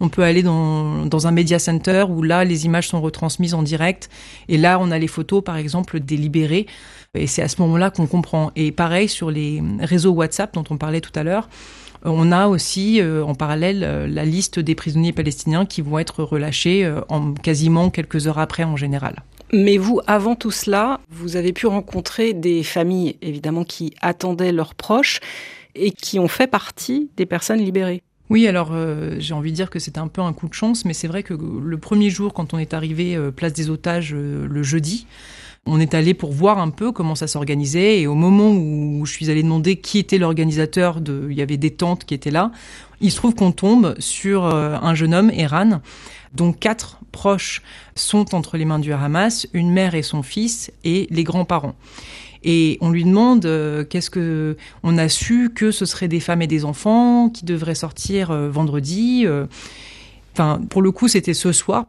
on, 0.00 0.08
peut 0.08 0.22
aller 0.22 0.42
dans, 0.42 1.26
un 1.26 1.30
media 1.30 1.58
center 1.58 2.04
où 2.08 2.22
là, 2.22 2.44
les 2.44 2.66
images 2.66 2.88
sont 2.88 3.00
retransmises 3.00 3.54
en 3.54 3.62
direct. 3.62 4.08
Et 4.48 4.58
là, 4.58 4.78
on 4.80 4.90
a 4.90 4.98
les 4.98 5.08
photos, 5.08 5.42
par 5.42 5.56
exemple, 5.56 6.00
délibérées. 6.00 6.66
Et 7.14 7.26
c'est 7.26 7.42
à 7.42 7.48
ce 7.48 7.60
moment-là 7.62 7.90
qu'on 7.90 8.06
comprend. 8.06 8.52
Et 8.56 8.72
pareil 8.72 9.08
sur 9.08 9.30
les 9.30 9.62
réseaux 9.80 10.12
WhatsApp 10.12 10.54
dont 10.54 10.64
on 10.70 10.76
parlait 10.76 11.00
tout 11.00 11.12
à 11.14 11.22
l'heure. 11.22 11.48
On 12.04 12.32
a 12.32 12.48
aussi 12.48 13.00
euh, 13.00 13.24
en 13.24 13.34
parallèle 13.34 13.84
euh, 13.84 14.08
la 14.08 14.24
liste 14.24 14.58
des 14.58 14.74
prisonniers 14.74 15.12
palestiniens 15.12 15.66
qui 15.66 15.82
vont 15.82 15.98
être 16.00 16.24
relâchés 16.24 16.84
euh, 16.84 17.00
en 17.08 17.32
quasiment 17.32 17.90
quelques 17.90 18.26
heures 18.26 18.40
après 18.40 18.64
en 18.64 18.76
général. 18.76 19.22
Mais 19.52 19.76
vous, 19.76 20.00
avant 20.06 20.34
tout 20.34 20.50
cela, 20.50 21.00
vous 21.10 21.36
avez 21.36 21.52
pu 21.52 21.66
rencontrer 21.66 22.32
des 22.32 22.62
familles, 22.62 23.16
évidemment, 23.22 23.64
qui 23.64 23.94
attendaient 24.00 24.50
leurs 24.50 24.74
proches 24.74 25.20
et 25.74 25.90
qui 25.90 26.18
ont 26.18 26.28
fait 26.28 26.46
partie 26.46 27.10
des 27.16 27.26
personnes 27.26 27.60
libérées. 27.60 28.02
Oui, 28.30 28.46
alors 28.46 28.72
j'ai 29.18 29.34
envie 29.34 29.50
de 29.50 29.56
dire 29.56 29.68
que 29.68 29.78
c'était 29.78 29.98
un 29.98 30.08
peu 30.08 30.22
un 30.22 30.32
coup 30.32 30.48
de 30.48 30.54
chance, 30.54 30.86
mais 30.86 30.94
c'est 30.94 31.08
vrai 31.08 31.22
que 31.22 31.34
le 31.34 31.76
premier 31.76 32.08
jour, 32.08 32.32
quand 32.32 32.54
on 32.54 32.58
est 32.58 32.72
arrivé 32.72 33.18
place 33.36 33.52
des 33.52 33.68
otages 33.68 34.14
le 34.14 34.62
jeudi, 34.62 35.06
on 35.64 35.78
est 35.78 35.94
allé 35.94 36.12
pour 36.12 36.32
voir 36.32 36.58
un 36.58 36.70
peu 36.70 36.90
comment 36.90 37.14
ça 37.14 37.28
s'organisait 37.28 38.00
et 38.00 38.06
au 38.06 38.14
moment 38.14 38.50
où 38.50 39.06
je 39.06 39.12
suis 39.12 39.30
allé 39.30 39.42
demander 39.42 39.76
qui 39.76 39.98
était 39.98 40.18
l'organisateur 40.18 41.00
de, 41.00 41.28
il 41.30 41.36
y 41.36 41.42
avait 41.42 41.56
des 41.56 41.70
tentes 41.70 42.04
qui 42.04 42.14
étaient 42.14 42.32
là. 42.32 42.50
Il 43.00 43.12
se 43.12 43.16
trouve 43.16 43.34
qu'on 43.34 43.52
tombe 43.52 43.94
sur 43.98 44.44
euh, 44.44 44.76
un 44.80 44.94
jeune 44.94 45.14
homme, 45.14 45.30
Eran, 45.30 45.80
dont 46.34 46.52
quatre 46.52 46.98
proches 47.12 47.62
sont 47.94 48.34
entre 48.34 48.56
les 48.56 48.64
mains 48.64 48.80
du 48.80 48.92
Hamas, 48.92 49.46
une 49.52 49.70
mère 49.70 49.94
et 49.94 50.02
son 50.02 50.22
fils 50.22 50.72
et 50.82 51.06
les 51.10 51.22
grands-parents. 51.22 51.76
Et 52.44 52.78
on 52.80 52.90
lui 52.90 53.04
demande 53.04 53.46
euh, 53.46 53.84
qu'est-ce 53.84 54.10
que 54.10 54.56
on 54.82 54.98
a 54.98 55.08
su 55.08 55.50
que 55.54 55.70
ce 55.70 55.84
seraient 55.84 56.08
des 56.08 56.20
femmes 56.20 56.42
et 56.42 56.46
des 56.46 56.64
enfants 56.64 57.28
qui 57.28 57.44
devraient 57.44 57.74
sortir 57.74 58.30
euh, 58.30 58.50
vendredi. 58.50 59.26
Enfin, 60.34 60.60
pour 60.70 60.82
le 60.82 60.90
coup, 60.90 61.08
c'était 61.08 61.34
ce 61.34 61.52
soir. 61.52 61.86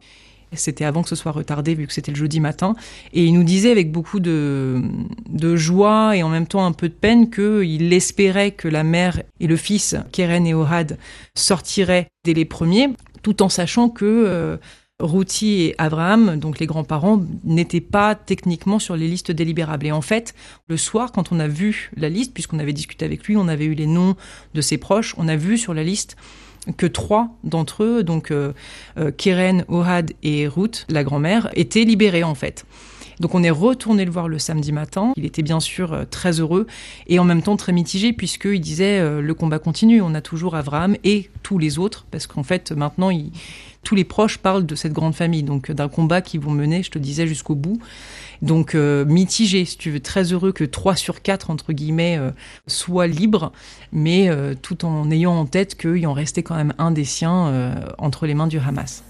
C'était 0.52 0.84
avant 0.84 1.02
que 1.02 1.08
ce 1.08 1.16
soit 1.16 1.32
retardé 1.32 1.74
vu 1.74 1.88
que 1.88 1.92
c'était 1.92 2.12
le 2.12 2.16
jeudi 2.16 2.38
matin. 2.38 2.76
Et 3.12 3.24
il 3.24 3.34
nous 3.34 3.42
disait 3.42 3.72
avec 3.72 3.90
beaucoup 3.90 4.20
de, 4.20 4.82
de 5.28 5.56
joie 5.56 6.16
et 6.16 6.22
en 6.22 6.28
même 6.28 6.46
temps 6.46 6.64
un 6.64 6.70
peu 6.70 6.88
de 6.88 6.94
peine 6.94 7.28
qu'il 7.28 7.92
espérait 7.92 8.52
que 8.52 8.68
la 8.68 8.84
mère 8.84 9.20
et 9.40 9.48
le 9.48 9.56
fils, 9.56 9.96
Keren 10.12 10.46
et 10.46 10.54
Ohad, 10.54 10.96
sortiraient 11.34 12.06
dès 12.24 12.34
les 12.34 12.44
premiers, 12.44 12.90
tout 13.22 13.42
en 13.42 13.48
sachant 13.48 13.88
que 13.88 14.58
Routi 15.00 15.62
et 15.62 15.74
Abraham, 15.78 16.38
donc 16.38 16.60
les 16.60 16.66
grands-parents, 16.66 17.20
n'étaient 17.42 17.80
pas 17.80 18.14
techniquement 18.14 18.78
sur 18.78 18.94
les 18.96 19.08
listes 19.08 19.32
délibérables. 19.32 19.86
Et 19.86 19.92
en 19.92 20.00
fait, 20.00 20.34
le 20.68 20.76
soir, 20.76 21.10
quand 21.10 21.32
on 21.32 21.40
a 21.40 21.48
vu 21.48 21.90
la 21.96 22.08
liste, 22.08 22.32
puisqu'on 22.32 22.60
avait 22.60 22.72
discuté 22.72 23.04
avec 23.04 23.24
lui, 23.24 23.36
on 23.36 23.48
avait 23.48 23.64
eu 23.64 23.74
les 23.74 23.86
noms 23.88 24.14
de 24.54 24.60
ses 24.60 24.78
proches, 24.78 25.14
on 25.18 25.26
a 25.26 25.34
vu 25.34 25.58
sur 25.58 25.74
la 25.74 25.82
liste 25.82 26.16
que 26.76 26.86
trois 26.86 27.28
d'entre 27.44 27.82
eux, 27.82 28.02
donc 28.02 28.30
euh, 28.30 28.52
euh, 28.98 29.10
Keren, 29.10 29.64
Ohad 29.68 30.12
et 30.22 30.48
Ruth, 30.48 30.86
la 30.88 31.04
grand-mère, 31.04 31.50
étaient 31.54 31.84
libérés 31.84 32.24
en 32.24 32.34
fait. 32.34 32.64
Donc 33.20 33.34
on 33.36 33.44
est 33.44 33.50
retourné 33.50 34.04
le 34.04 34.10
voir 34.10 34.26
le 34.26 34.40
samedi 34.40 34.72
matin. 34.72 35.12
Il 35.16 35.24
était 35.24 35.42
bien 35.42 35.60
sûr 35.60 35.92
euh, 35.92 36.04
très 36.08 36.40
heureux 36.40 36.66
et 37.06 37.18
en 37.18 37.24
même 37.24 37.42
temps 37.42 37.56
très 37.56 37.72
mitigé 37.72 38.12
puisqu'il 38.12 38.60
disait 38.60 39.20
le 39.20 39.34
combat 39.34 39.58
continue. 39.58 40.00
On 40.00 40.14
a 40.14 40.20
toujours 40.20 40.56
Abraham 40.56 40.96
et 41.04 41.30
tous 41.42 41.58
les 41.58 41.78
autres 41.78 42.06
parce 42.10 42.26
qu'en 42.26 42.42
fait 42.42 42.72
maintenant 42.72 43.10
tous 43.84 43.94
les 43.94 44.04
proches 44.04 44.38
parlent 44.38 44.66
de 44.66 44.74
cette 44.74 44.92
grande 44.92 45.14
famille, 45.14 45.42
donc 45.42 45.70
d'un 45.70 45.88
combat 45.88 46.22
qu'ils 46.22 46.40
vont 46.40 46.50
mener, 46.50 46.82
je 46.82 46.90
te 46.90 46.98
disais, 46.98 47.26
jusqu'au 47.26 47.54
bout. 47.54 47.78
Donc 48.42 48.74
euh, 48.74 49.04
mitigé, 49.04 49.64
si 49.64 49.78
tu 49.78 49.90
veux, 49.90 50.00
très 50.00 50.32
heureux 50.32 50.52
que 50.52 50.64
3 50.64 50.96
sur 50.96 51.22
4, 51.22 51.50
entre 51.50 51.72
guillemets, 51.72 52.18
soient 52.66 53.06
libres, 53.06 53.52
mais 53.92 54.28
tout 54.62 54.84
en 54.84 55.10
ayant 55.10 55.34
en 55.34 55.46
tête 55.46 55.76
qu'il 55.76 56.06
en 56.06 56.12
restait 56.12 56.42
quand 56.42 56.56
même 56.56 56.74
un 56.78 56.90
des 56.90 57.04
siens 57.04 57.74
entre 57.98 58.26
les 58.26 58.34
mains 58.34 58.48
du 58.48 58.58
Hamas. 58.58 59.04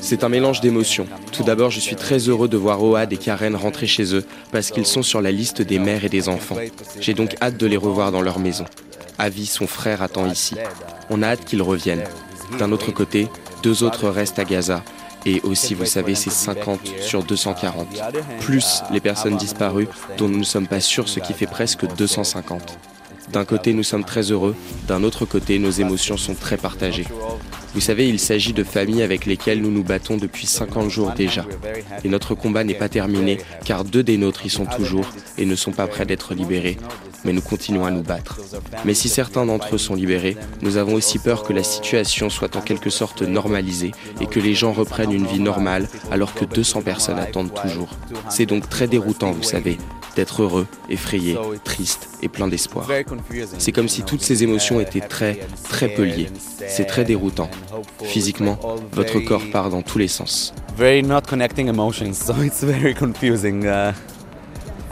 C'est 0.00 0.24
un 0.24 0.28
mélange 0.28 0.60
d'émotions. 0.60 1.06
Tout 1.32 1.44
d'abord, 1.44 1.70
je 1.70 1.80
suis 1.80 1.96
très 1.96 2.18
heureux 2.18 2.48
de 2.48 2.56
voir 2.56 2.82
Ohad 2.82 3.12
et 3.12 3.16
Karen 3.16 3.54
rentrer 3.54 3.86
chez 3.86 4.14
eux 4.14 4.24
parce 4.50 4.70
qu'ils 4.70 4.86
sont 4.86 5.02
sur 5.02 5.20
la 5.20 5.30
liste 5.30 5.62
des 5.62 5.78
mères 5.78 6.04
et 6.04 6.08
des 6.08 6.28
enfants. 6.28 6.56
J'ai 7.00 7.14
donc 7.14 7.36
hâte 7.40 7.56
de 7.56 7.66
les 7.66 7.76
revoir 7.76 8.10
dans 8.10 8.22
leur 8.22 8.38
maison. 8.38 8.64
Avi, 9.18 9.46
son 9.46 9.66
frère, 9.66 10.02
attend 10.02 10.26
ici. 10.26 10.56
On 11.10 11.22
a 11.22 11.28
hâte 11.28 11.44
qu'ils 11.44 11.62
reviennent. 11.62 12.04
D'un 12.58 12.72
autre 12.72 12.90
côté, 12.90 13.28
deux 13.62 13.82
autres 13.82 14.08
restent 14.08 14.38
à 14.38 14.44
Gaza. 14.44 14.82
Et 15.26 15.40
aussi, 15.42 15.74
vous 15.74 15.86
savez, 15.86 16.14
c'est 16.14 16.30
50 16.30 16.80
sur 17.00 17.22
240. 17.22 17.86
Plus 18.40 18.82
les 18.90 19.00
personnes 19.00 19.36
disparues 19.36 19.88
dont 20.18 20.28
nous 20.28 20.38
ne 20.38 20.44
sommes 20.44 20.66
pas 20.66 20.80
sûrs, 20.80 21.08
ce 21.08 21.20
qui 21.20 21.32
fait 21.32 21.46
presque 21.46 21.86
250. 21.96 22.78
D'un 23.32 23.44
côté, 23.44 23.72
nous 23.72 23.82
sommes 23.82 24.04
très 24.04 24.30
heureux, 24.30 24.54
d'un 24.86 25.02
autre 25.02 25.24
côté, 25.24 25.58
nos 25.58 25.70
émotions 25.70 26.16
sont 26.16 26.34
très 26.34 26.56
partagées. 26.58 27.06
Vous 27.74 27.80
savez, 27.80 28.08
il 28.08 28.20
s'agit 28.20 28.52
de 28.52 28.62
familles 28.62 29.02
avec 29.02 29.26
lesquelles 29.26 29.60
nous 29.60 29.70
nous 29.70 29.82
battons 29.82 30.16
depuis 30.16 30.46
50 30.46 30.90
jours 30.90 31.12
déjà. 31.12 31.46
Et 32.04 32.08
notre 32.08 32.34
combat 32.34 32.62
n'est 32.62 32.74
pas 32.74 32.88
terminé, 32.88 33.38
car 33.64 33.84
deux 33.84 34.02
des 34.02 34.18
nôtres 34.18 34.44
y 34.44 34.50
sont 34.50 34.66
toujours 34.66 35.06
et 35.38 35.46
ne 35.46 35.56
sont 35.56 35.72
pas 35.72 35.86
prêts 35.86 36.06
d'être 36.06 36.34
libérés. 36.34 36.76
Mais 37.24 37.32
nous 37.32 37.40
continuons 37.40 37.84
à 37.84 37.90
nous 37.90 38.02
battre. 38.02 38.40
Mais 38.84 38.94
si 38.94 39.08
certains 39.08 39.46
d'entre 39.46 39.74
eux 39.74 39.78
sont 39.78 39.94
libérés, 39.94 40.36
nous 40.62 40.76
avons 40.76 40.94
aussi 40.94 41.18
peur 41.18 41.42
que 41.42 41.52
la 41.52 41.62
situation 41.62 42.30
soit 42.30 42.56
en 42.56 42.60
quelque 42.60 42.90
sorte 42.90 43.22
normalisée 43.22 43.92
et 44.20 44.26
que 44.26 44.40
les 44.40 44.54
gens 44.54 44.72
reprennent 44.72 45.12
une 45.12 45.26
vie 45.26 45.40
normale 45.40 45.88
alors 46.10 46.34
que 46.34 46.44
200 46.44 46.82
personnes 46.82 47.18
attendent 47.18 47.54
toujours. 47.54 47.90
C'est 48.28 48.46
donc 48.46 48.68
très 48.68 48.86
déroutant, 48.86 49.32
vous 49.32 49.42
savez, 49.42 49.78
d'être 50.16 50.42
heureux, 50.42 50.66
effrayé, 50.88 51.36
triste 51.64 52.08
et 52.22 52.28
plein 52.28 52.48
d'espoir. 52.48 52.88
C'est 53.58 53.72
comme 53.72 53.88
si 53.88 54.02
toutes 54.02 54.22
ces 54.22 54.42
émotions 54.42 54.80
étaient 54.80 55.00
très, 55.00 55.40
très 55.68 55.88
peu 55.88 56.04
liées. 56.04 56.28
C'est 56.68 56.84
très 56.84 57.04
déroutant. 57.04 57.50
Physiquement, 58.02 58.58
votre 58.92 59.18
corps 59.20 59.50
part 59.52 59.70
dans 59.70 59.82
tous 59.82 59.98
les 59.98 60.08
sens. 60.08 60.54
Very 60.76 61.02
not 61.02 61.22
connecting 61.28 61.68
emotions, 61.68 62.12
so 62.26 62.34
it's 62.42 62.62
very 62.62 62.94
confusing. 62.94 63.66
Uh, 63.66 63.92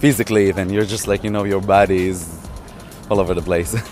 physically, 0.03 0.53
you're 0.69 0.85
just 0.85 1.07
like 1.07 1.23
you 1.23 1.31
know 1.31 1.47
your 1.47 1.61
body 1.61 2.09
is 2.09 2.27
all 3.09 3.21
over 3.21 3.35
the 3.35 3.45
place. 3.45 3.77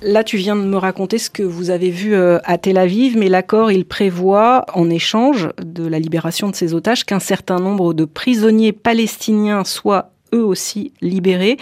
Là, 0.00 0.22
tu 0.22 0.36
viens 0.36 0.54
de 0.54 0.62
me 0.62 0.76
raconter 0.76 1.18
ce 1.18 1.28
que 1.28 1.42
vous 1.42 1.70
avez 1.70 1.90
vu 1.90 2.14
euh, 2.14 2.38
à 2.44 2.56
Tel 2.56 2.78
Aviv, 2.78 3.18
mais 3.18 3.28
l'accord, 3.28 3.72
il 3.72 3.84
prévoit, 3.84 4.64
en 4.72 4.88
échange 4.90 5.48
de 5.60 5.84
la 5.88 5.98
libération 5.98 6.48
de 6.48 6.54
ces 6.54 6.72
otages, 6.72 7.04
qu'un 7.04 7.18
certain 7.18 7.56
nombre 7.56 7.94
de 7.94 8.04
prisonniers 8.04 8.72
palestiniens 8.72 9.64
soient 9.64 10.12
eux 10.32 10.44
aussi 10.44 10.92
libérés. 11.00 11.56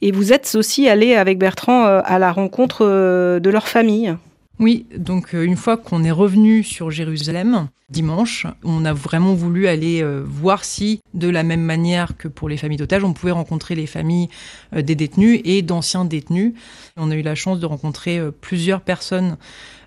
Et 0.00 0.10
vous 0.10 0.32
êtes 0.32 0.54
aussi 0.54 0.88
allé 0.88 1.14
avec 1.14 1.38
Bertrand 1.38 1.84
euh, 1.84 2.00
à 2.02 2.18
la 2.18 2.32
rencontre 2.32 2.86
euh, 2.86 3.40
de 3.40 3.50
leur 3.50 3.68
famille. 3.68 4.16
Oui, 4.60 4.86
donc 4.94 5.34
euh, 5.34 5.42
une 5.42 5.56
fois 5.56 5.78
qu'on 5.78 6.04
est 6.04 6.10
revenu 6.10 6.62
sur 6.62 6.90
Jérusalem 6.90 7.68
dimanche, 7.88 8.46
on 8.62 8.84
a 8.84 8.92
vraiment 8.92 9.34
voulu 9.34 9.66
aller 9.66 10.04
voir 10.24 10.64
si, 10.64 11.00
de 11.12 11.28
la 11.28 11.42
même 11.42 11.62
manière 11.62 12.16
que 12.16 12.28
pour 12.28 12.48
les 12.48 12.56
familles 12.56 12.76
d'otages, 12.76 13.02
on 13.02 13.12
pouvait 13.12 13.32
rencontrer 13.32 13.74
les 13.74 13.88
familles 13.88 14.28
des 14.72 14.94
détenus 14.94 15.40
et 15.44 15.62
d'anciens 15.62 16.04
détenus. 16.04 16.54
On 16.96 17.10
a 17.10 17.16
eu 17.16 17.22
la 17.22 17.34
chance 17.34 17.58
de 17.58 17.66
rencontrer 17.66 18.20
plusieurs 18.40 18.82
personnes 18.82 19.38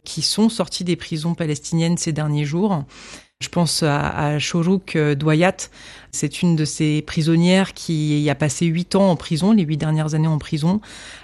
qui 0.03 0.22
sont 0.22 0.50
sorties 0.50 0.84
des 0.84 0.98
prisons 0.98 1.34
palestiniennes 1.34 1.98
ces 1.98 2.12
derniers 2.12 2.44
jours. 2.44 2.84
Je 3.39 3.48
pense 3.48 3.84
à, 3.84 4.10
à 4.10 4.38
Shorouk 4.39 4.98
Doyat, 4.98 5.70
c'est 6.12 6.42
une 6.42 6.56
de 6.56 6.63
ces 6.63 7.01
prisonnières 7.01 7.74
qui 7.74 8.30
a 8.30 8.36
passé 8.36 8.68
huit 8.68 8.96
ans 8.96 9.10
en 9.10 9.15
prison, 9.15 9.51
les 9.51 9.63
huit 9.63 9.77
dernières 9.77 10.13
années 10.13 10.27
en 10.27 10.38
prison, 10.38 10.80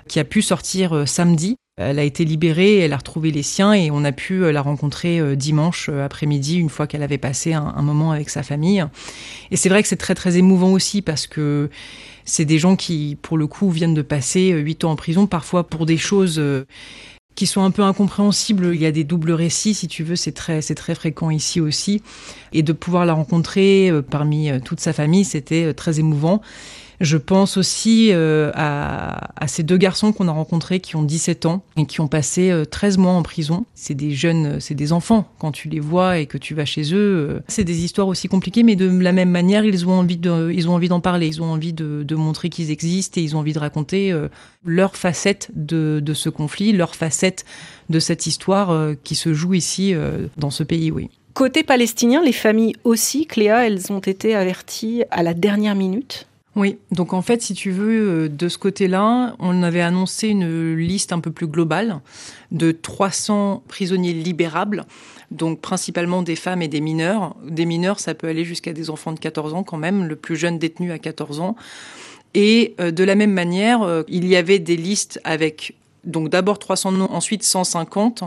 qui 0.08 0.20
a 0.20 0.24
pu 0.24 0.41
sortir 0.41 0.94
euh, 0.94 1.06
samedi. 1.06 1.58
Elle 1.79 2.00
a 2.00 2.03
été 2.03 2.25
libérée, 2.25 2.79
elle 2.79 2.93
a 2.93 2.98
retrouvé 2.98 3.31
les 3.31 3.43
siens 3.43 3.74
et 3.74 3.89
on 3.89 4.03
a 4.03 4.12
pu 4.12 4.43
euh, 4.43 4.51
la 4.51 4.62
rencontrer 4.62 5.19
euh, 5.19 5.36
dimanche 5.36 5.89
après-midi 5.89 6.57
une 6.57 6.69
fois 6.69 6.88
qu'elle 6.88 7.03
avait 7.03 7.17
passé 7.17 7.53
un, 7.53 7.81
moment 7.81 8.12
avec 8.12 8.29
sa 8.29 8.43
famille. 8.43 8.86
Et 9.51 9.57
c'est 9.57 9.69
vrai 9.69 9.81
que 9.81 9.88
c'est 9.88 9.95
très 9.95 10.15
très 10.15 10.38
émouvant 10.38 10.71
aussi 10.71 11.01
parce 11.01 11.25
que 11.25 11.69
c'est 12.25 12.45
des 12.45 12.59
gens 12.59 12.75
qui, 12.75 13.17
pour 13.21 13.38
le 13.38 13.48
coup, 13.48 13.71
viennent 13.71 13.93
de 13.93 14.01
passer 14.01 14.50
huit 14.51 14.83
ans 14.83 14.91
en 14.91 14.95
prison, 14.95 15.25
parfois 15.25 15.67
pour 15.67 15.86
des 15.86 15.98
choses 15.98 16.39
qui 17.39 17.48
sont 17.48 17.63
un 17.63 17.71
peu 17.71 17.83
incompréhensibles. 17.83 18.75
Il 18.75 18.81
y 18.81 18.86
a 18.86 18.91
des 18.91 19.05
doubles 19.05 19.31
récits, 19.31 19.74
si 19.74 19.88
tu 19.88 20.03
veux, 20.03 20.17
c'est 20.17 20.33
très, 20.33 20.62
c'est 20.62 20.75
très 20.75 20.93
fréquent 20.93 21.29
ici 21.29 21.62
aussi. 21.62 22.03
Et 22.51 22.63
de 22.63 22.74
pouvoir 22.74 23.05
la 23.05 23.13
rencontrer 23.13 23.89
euh, 23.89 24.01
parmi 24.01 24.51
euh, 24.51 24.59
toute 24.59 24.81
sa 24.81 24.91
famille, 24.91 25.24
c'était 25.24 25.67
euh, 25.67 25.74
très 25.74 26.00
émouvant. 26.00 26.41
Je 27.01 27.15
pense 27.15 27.56
aussi 27.56 28.10
euh, 28.12 28.51
à, 28.56 29.29
à, 29.41 29.48
ces 29.48 29.63
deux 29.63 29.77
garçons 29.77 30.12
qu'on 30.12 30.27
a 30.27 30.32
rencontrés 30.32 30.82
qui 30.82 30.98
ont 30.98 31.03
17 31.03 31.46
ans 31.46 31.63
et 31.77 31.86
qui 31.86 32.01
ont 32.01 32.10
passé 32.10 32.51
13 32.70 32.98
mois 32.98 33.13
en 33.13 33.24
prison. 33.24 33.65
C'est 33.74 33.94
des 33.94 34.12
jeunes, 34.12 34.60
c'est 34.60 34.75
des 34.75 34.91
enfants 34.91 35.27
quand 35.39 35.51
tu 35.51 35.70
les 35.70 35.79
vois 35.79 36.20
et 36.20 36.25
que 36.25 36.38
tu 36.38 36.53
vas 36.53 36.65
chez 36.65 36.94
eux. 36.94 37.41
C'est 37.48 37.63
des 37.63 37.86
histoires 37.86 38.08
aussi 38.08 38.27
compliquées, 38.27 38.63
mais 38.63 38.75
de 38.75 38.88
la 38.88 39.13
même 39.13 39.29
manière, 39.29 39.63
ils 39.63 39.88
ont 39.88 39.94
envie 39.94 40.18
de, 40.18 40.51
ils 40.51 40.68
ont 40.68 40.74
envie 40.74 40.89
d'en 40.89 41.00
parler, 41.00 41.27
ils 41.27 41.41
ont 41.41 41.51
envie 41.51 41.74
de, 41.74 42.03
de 42.03 42.15
montrer 42.15 42.50
qu'ils 42.50 42.70
existent 42.72 43.20
et 43.20 43.24
ils 43.24 43.36
ont 43.36 43.39
envie 43.39 43.53
de 43.53 43.60
raconter 43.60 44.12
euh, 44.12 44.27
leur 44.65 44.98
facette 44.98 45.51
de, 45.56 46.01
de, 46.03 46.13
ce 46.13 46.29
conflit, 46.29 46.74
leur 46.74 46.96
facette 46.96 47.46
de 47.89 48.00
cette 48.00 48.27
histoire 48.27 48.72
euh, 48.72 48.94
qui 49.03 49.15
se 49.15 49.34
joue 49.34 49.53
ici 49.53 49.94
dans 50.38 50.50
ce 50.50 50.63
pays, 50.63 50.91
oui. 50.91 51.10
Côté 51.34 51.63
palestinien, 51.63 52.22
les 52.22 52.34
familles 52.34 52.74
aussi, 52.84 53.25
Cléa, 53.25 53.65
elles 53.65 53.91
ont 53.91 54.00
été 54.00 54.36
averties 54.36 55.03
à 55.12 55.24
la 55.24 55.34
dernière 55.34 55.75
minute 55.75 56.27
oui, 56.56 56.77
donc 56.91 57.13
en 57.13 57.22
fait, 57.22 57.41
si 57.41 57.53
tu 57.53 57.72
veux, 57.72 58.10
euh, 58.25 58.29
de 58.29 58.50
ce 58.50 58.58
côté-là, 58.58 59.36
on 59.39 59.62
avait 59.62 59.82
annoncé 59.82 60.29
une 60.29 60.75
liste 60.75 61.13
un 61.13 61.20
peu 61.20 61.32
plus 61.32 61.48
globale 61.48 62.01
de 62.51 62.72
300 62.72 63.63
prisonniers 63.68 64.13
libérables, 64.13 64.86
donc 65.29 65.62
principalement 65.62 66.24
des 66.24 66.36
femmes 66.36 66.63
et 66.63 66.68
des 66.68 66.82
mineurs. 66.82 67.36
Des 67.48 67.65
mineurs, 67.65 68.00
ça 68.00 68.15
peut 68.15 68.27
aller 68.27 68.46
jusqu'à 68.46 68.74
des 68.74 68.89
enfants 68.89 69.12
de 69.12 69.20
14 69.20 69.53
ans 69.53 69.63
quand 69.63 69.77
même, 69.77 70.06
le 70.06 70.15
plus 70.15 70.36
jeune 70.36 70.58
détenu 70.58 70.91
à 70.91 70.98
14 70.98 71.39
ans. 71.39 71.56
Et 72.34 72.75
euh, 72.79 72.89
de 72.89 73.03
la 73.03 73.13
même 73.13 73.34
manière, 73.34 73.84
euh, 73.84 74.01
il 74.08 74.25
y 74.27 74.36
avait 74.36 74.60
des 74.60 74.75
listes 74.75 75.22
avec 75.24 75.75
donc 76.03 76.29
d'abord 76.29 76.58
300 76.58 76.94
noms, 76.94 77.12
ensuite 77.12 77.44
150, 77.44 78.24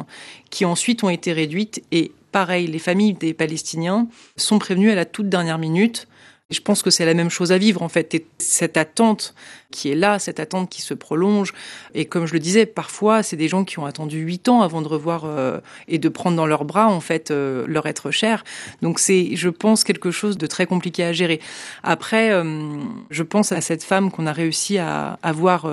qui 0.51 0.65
ensuite 0.65 1.03
ont 1.03 1.09
été 1.09 1.33
réduites. 1.33 1.83
Et 1.91 2.13
pareil, 2.31 2.69
les 2.69 2.79
familles 2.79 3.15
des 3.15 3.35
Palestiniens 3.35 4.07
sont 4.37 4.61
prévenues 4.61 4.91
à 4.91 4.95
la 4.95 5.07
toute 5.07 5.29
dernière 5.29 5.59
minute 5.59 6.07
je 6.53 6.61
pense 6.61 6.83
que 6.83 6.91
c'est 6.91 7.05
la 7.05 7.15
même 7.15 7.31
chose 7.31 7.53
à 7.53 7.59
vivre 7.59 7.83
en 7.83 7.89
fait. 7.89 8.15
Et 8.15 8.27
cette 8.39 8.77
attente 8.77 9.35
qui 9.71 9.91
est 9.91 9.95
là, 9.95 10.19
cette 10.19 10.41
attente 10.41 10.69
qui 10.71 10.83
se 10.83 10.95
prolonge. 10.95 11.53
Et 11.95 12.05
comme 12.05 12.27
je 12.27 12.33
le 12.33 12.39
disais, 12.39 12.67
parfois 12.67 13.23
c'est 13.23 13.37
des 13.37 13.49
gens 13.49 13.65
qui 13.65 13.79
ont 13.79 13.87
attendu 13.87 14.19
huit 14.19 14.49
ans 14.49 14.63
avant 14.63 14.83
de 14.83 14.89
revoir 14.89 15.25
euh, 15.25 15.61
et 15.89 15.99
de 15.99 16.09
prendre 16.09 16.37
dans 16.37 16.47
leurs 16.47 16.65
bras 16.65 16.89
en 16.89 17.01
fait 17.01 17.31
euh, 17.31 17.65
leur 17.67 17.87
être 17.87 18.11
cher. 18.11 18.45
Donc 18.83 18.99
c'est, 18.99 19.35
je 19.37 19.49
pense, 19.49 19.85
quelque 19.85 20.11
chose 20.11 20.39
de 20.39 20.47
très 20.47 20.67
compliqué 20.67 21.05
à 21.05 21.13
gérer. 21.13 21.41
Après, 21.83 22.31
euh, 22.31 22.71
je 23.11 23.23
pense 23.23 23.53
à 23.53 23.61
cette 23.61 23.83
femme 23.83 24.11
qu'on 24.11 24.27
a 24.27 24.33
réussi 24.33 24.79
à, 24.79 25.19
à 25.23 25.33
voir 25.33 25.71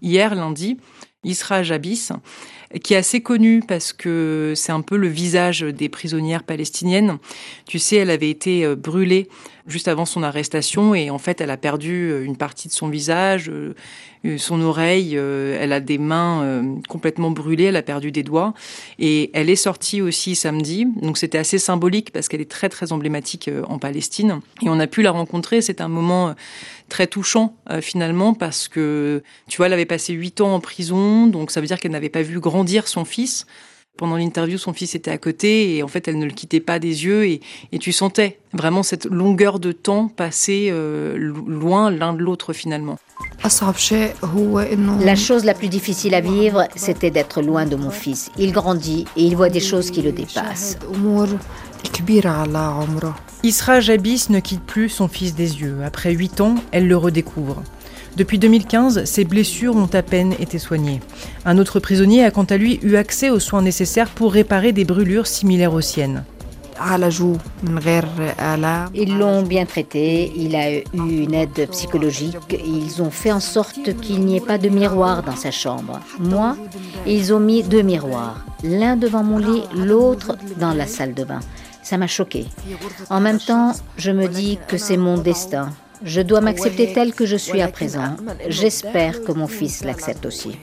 hier 0.00 0.34
lundi, 0.34 0.78
Isra 1.24 1.62
Jabis 1.62 2.12
qui 2.82 2.94
est 2.94 2.96
assez 2.98 3.20
connue 3.20 3.62
parce 3.66 3.92
que 3.92 4.52
c'est 4.56 4.72
un 4.72 4.80
peu 4.80 4.96
le 4.96 5.08
visage 5.08 5.60
des 5.60 5.88
prisonnières 5.88 6.42
palestiniennes. 6.42 7.18
Tu 7.66 7.78
sais, 7.78 7.96
elle 7.96 8.10
avait 8.10 8.30
été 8.30 8.74
brûlée 8.74 9.28
juste 9.66 9.88
avant 9.88 10.04
son 10.04 10.22
arrestation 10.22 10.94
et 10.94 11.10
en 11.10 11.18
fait 11.18 11.40
elle 11.40 11.50
a 11.50 11.56
perdu 11.56 12.10
euh, 12.10 12.24
une 12.24 12.36
partie 12.36 12.68
de 12.68 12.72
son 12.72 12.88
visage, 12.88 13.48
euh, 13.48 13.74
euh, 14.26 14.36
son 14.38 14.60
oreille, 14.60 15.14
elle 15.14 15.72
a 15.72 15.80
des 15.80 15.98
mains 15.98 16.64
complètement 16.88 17.30
brûlées, 17.30 17.64
elle 17.64 17.76
a 17.76 17.82
perdu 17.82 18.10
des 18.10 18.22
doigts 18.22 18.54
et 18.98 19.30
elle 19.34 19.50
est 19.50 19.56
sortie 19.56 20.00
aussi 20.00 20.34
samedi. 20.34 20.86
Donc 21.02 21.18
c'était 21.18 21.36
assez 21.36 21.58
symbolique 21.58 22.10
parce 22.10 22.28
qu'elle 22.28 22.40
est 22.40 22.50
très 22.50 22.70
très 22.70 22.92
emblématique 22.92 23.50
en 23.68 23.78
Palestine 23.78 24.40
et 24.62 24.70
on 24.70 24.80
a 24.80 24.86
pu 24.86 25.02
la 25.02 25.10
rencontrer. 25.10 25.60
C'est 25.60 25.82
un 25.82 25.88
moment 25.88 26.34
très 26.88 27.06
touchant 27.06 27.54
finalement 27.82 28.32
parce 28.32 28.68
que 28.68 29.22
tu 29.48 29.58
vois 29.58 29.66
elle 29.66 29.72
avait 29.74 29.84
passé 29.84 30.14
huit 30.14 30.40
ans 30.40 30.54
en 30.54 30.60
prison 30.60 31.26
donc 31.26 31.50
ça 31.50 31.60
veut 31.60 31.66
dire 31.66 31.78
qu'elle 31.80 31.92
n'avait 31.92 32.08
pas 32.08 32.22
vu 32.22 32.40
grandir 32.64 32.88
son 32.88 33.04
fils. 33.04 33.46
Pendant 33.96 34.16
l'interview, 34.16 34.58
son 34.58 34.72
fils 34.72 34.96
était 34.96 35.12
à 35.12 35.18
côté 35.18 35.76
et 35.76 35.84
en 35.84 35.88
fait, 35.88 36.08
elle 36.08 36.18
ne 36.18 36.24
le 36.24 36.32
quittait 36.32 36.58
pas 36.58 36.80
des 36.80 37.04
yeux 37.04 37.26
et, 37.26 37.40
tu 37.78 37.92
sentais 37.92 38.40
vraiment 38.52 38.82
cette 38.82 39.04
longueur 39.04 39.60
de 39.60 39.70
temps 39.70 40.08
passé 40.08 40.68
euh, 40.72 41.16
loin 41.46 41.92
l'un 41.92 42.12
de 42.12 42.18
l'autre 42.18 42.52
finalement. 42.52 42.98
La 45.00 45.14
chose 45.14 45.44
la 45.44 45.54
plus 45.54 45.68
difficile 45.68 46.14
à 46.14 46.20
vivre, 46.20 46.66
c'était 46.74 47.12
d'être 47.12 47.40
loin 47.40 47.66
de 47.66 47.76
mon 47.76 47.90
fils. 47.90 48.32
Il 48.36 48.50
grandit 48.50 49.04
et 49.16 49.22
il 49.22 49.36
voit 49.36 49.50
des 49.50 49.60
choses 49.60 49.92
qui 49.92 50.02
le 50.02 50.10
dépassent. 50.10 50.76
Isra 53.44 53.78
Jabis 53.78 54.28
ne 54.30 54.40
quitte 54.40 54.64
plus 54.64 54.88
son 54.88 55.06
fils 55.06 55.36
des 55.36 55.60
yeux. 55.60 55.76
Après 55.84 56.12
huit 56.12 56.40
ans, 56.40 56.56
elle 56.72 56.88
le 56.88 56.96
redécouvre. 56.96 57.62
Depuis 58.16 58.38
2015, 58.38 59.04
ses 59.04 59.24
blessures 59.24 59.74
ont 59.74 59.90
à 59.92 60.02
peine 60.02 60.34
été 60.38 60.58
soignées. 60.58 61.00
Un 61.44 61.58
autre 61.58 61.80
prisonnier 61.80 62.24
a 62.24 62.30
quant 62.30 62.44
à 62.44 62.56
lui 62.56 62.78
eu 62.82 62.94
accès 62.94 63.30
aux 63.30 63.40
soins 63.40 63.62
nécessaires 63.62 64.10
pour 64.10 64.32
réparer 64.32 64.72
des 64.72 64.84
brûlures 64.84 65.26
similaires 65.26 65.74
aux 65.74 65.80
siennes. 65.80 66.24
Ils 68.94 69.18
l'ont 69.18 69.42
bien 69.42 69.64
traité, 69.64 70.32
il 70.36 70.56
a 70.56 70.72
eu 70.72 70.84
une 70.94 71.34
aide 71.34 71.68
psychologique, 71.70 72.36
ils 72.64 73.02
ont 73.02 73.10
fait 73.10 73.32
en 73.32 73.40
sorte 73.40 73.94
qu'il 74.00 74.20
n'y 74.24 74.36
ait 74.36 74.40
pas 74.40 74.58
de 74.58 74.68
miroir 74.68 75.22
dans 75.22 75.36
sa 75.36 75.50
chambre. 75.50 76.00
Moi, 76.18 76.56
ils 77.06 77.32
ont 77.32 77.40
mis 77.40 77.62
deux 77.62 77.82
miroirs, 77.82 78.44
l'un 78.62 78.96
devant 78.96 79.22
mon 79.22 79.38
lit, 79.38 79.62
l'autre 79.76 80.36
dans 80.58 80.74
la 80.74 80.86
salle 80.86 81.14
de 81.14 81.24
bain. 81.24 81.40
Ça 81.82 81.98
m'a 81.98 82.06
choqué. 82.06 82.46
En 83.10 83.20
même 83.20 83.38
temps, 83.38 83.72
je 83.96 84.10
me 84.10 84.26
dis 84.26 84.58
que 84.68 84.78
c'est 84.78 84.96
mon 84.96 85.18
destin. 85.18 85.70
Je 86.04 86.20
dois 86.20 86.40
m'accepter 86.42 86.92
tel 86.92 87.14
que 87.14 87.24
je 87.24 87.36
suis 87.36 87.60
à 87.62 87.68
présent. 87.68 88.16
J'espère 88.48 89.22
que 89.24 89.32
mon 89.32 89.46
fils 89.46 89.82
l'accepte 89.84 90.26
aussi. 90.26 90.56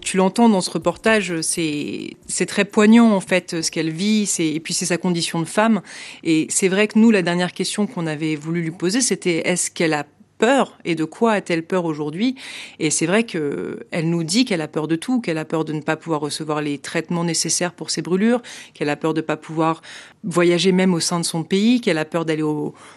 Tu 0.00 0.16
l'entends 0.16 0.48
dans 0.48 0.60
ce 0.60 0.70
reportage, 0.70 1.40
c'est 1.42 2.46
très 2.46 2.64
poignant 2.64 3.12
en 3.12 3.20
fait 3.20 3.60
ce 3.60 3.70
qu'elle 3.70 3.90
vit, 3.90 4.30
et 4.38 4.60
puis 4.60 4.72
c'est 4.72 4.86
sa 4.86 4.96
condition 4.96 5.40
de 5.40 5.44
femme. 5.44 5.82
Et 6.22 6.46
c'est 6.48 6.68
vrai 6.68 6.88
que 6.88 6.98
nous, 6.98 7.10
la 7.10 7.22
dernière 7.22 7.52
question 7.52 7.86
qu'on 7.86 8.06
avait 8.06 8.36
voulu 8.36 8.62
lui 8.62 8.70
poser, 8.70 9.00
c'était 9.00 9.48
est-ce 9.48 9.70
qu'elle 9.70 9.92
a 9.94 10.06
peur 10.38 10.78
et 10.84 10.94
de 10.94 11.04
quoi 11.04 11.32
a-t-elle 11.32 11.64
peur 11.64 11.84
aujourd'hui? 11.84 12.36
Et 12.78 12.90
c'est 12.90 13.06
vrai 13.06 13.24
que 13.24 13.80
elle 13.90 14.08
nous 14.08 14.24
dit 14.24 14.44
qu'elle 14.44 14.60
a 14.60 14.68
peur 14.68 14.88
de 14.88 14.96
tout, 14.96 15.20
qu'elle 15.20 15.38
a 15.38 15.44
peur 15.44 15.64
de 15.64 15.72
ne 15.72 15.80
pas 15.82 15.96
pouvoir 15.96 16.20
recevoir 16.20 16.62
les 16.62 16.78
traitements 16.78 17.24
nécessaires 17.24 17.72
pour 17.72 17.90
ses 17.90 18.02
brûlures, 18.02 18.40
qu'elle 18.74 18.88
a 18.88 18.96
peur 18.96 19.14
de 19.14 19.20
ne 19.20 19.26
pas 19.26 19.36
pouvoir 19.36 19.82
voyager 20.24 20.72
même 20.72 20.94
au 20.94 21.00
sein 21.00 21.20
de 21.20 21.24
son 21.24 21.44
pays, 21.44 21.80
qu'elle 21.80 21.98
a 21.98 22.04
peur 22.04 22.24
d'aller 22.24 22.44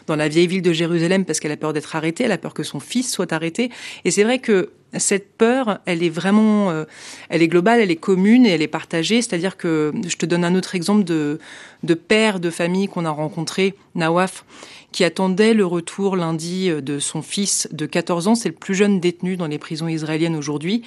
dans 0.08 0.16
la 0.16 0.28
vieille 0.28 0.48
ville 0.48 0.62
de 0.62 0.74
Jérusalem 0.74 1.26
parce 1.26 1.40
qu'elle 1.40 1.52
a 1.52 1.58
peur 1.58 1.74
d'être 1.74 1.96
arrêtée, 1.96 2.24
elle 2.24 2.32
a 2.32 2.38
peur 2.38 2.54
que 2.54 2.64
son 2.64 2.80
fils 2.80 3.12
soit 3.12 3.34
arrêté. 3.34 3.70
Et 4.06 4.12
c'est 4.12 4.24
vrai 4.24 4.40
que 4.40 4.70
cette 4.98 5.38
peur, 5.38 5.80
elle 5.86 6.04
est 6.04 6.10
vraiment, 6.10 6.70
euh, 6.70 6.86
elle 7.30 7.42
est 7.42 7.48
globale, 7.48 7.80
elle 7.80 7.92
est 7.92 7.96
commune 7.96 8.46
et 8.46 8.50
elle 8.50 8.62
est 8.62 8.68
partagée. 8.68 9.22
C'est-à-dire 9.22 9.58
que 9.58 9.94
je 10.06 10.18
te 10.18 10.26
donne 10.26 10.44
un 10.44 10.56
autre 10.56 10.76
exemple 10.76 11.04
de, 11.04 11.40
de 11.84 11.94
père 11.94 12.40
de 12.40 12.50
famille 12.50 12.88
qu'on 12.88 13.06
a 13.06 13.10
rencontré, 13.10 13.76
Nawaf, 13.96 14.46
qui 14.92 15.04
attendait 15.04 15.54
le 15.54 15.66
retour 15.66 16.16
lundi 16.16 16.70
euh, 16.70 16.82
de 16.82 17.00
son 17.00 17.22
fils 17.22 17.68
de 17.72 17.86
14 17.86 18.28
ans. 18.28 18.36
C'est 18.36 18.50
le 18.50 18.56
plus 18.56 18.76
jeune 18.76 19.00
détenu 19.00 19.38
dans 19.38 19.48
les 19.48 19.58
prisons 19.58 19.88
israéliennes 19.88 20.36
aujourd'hui. 20.36 20.84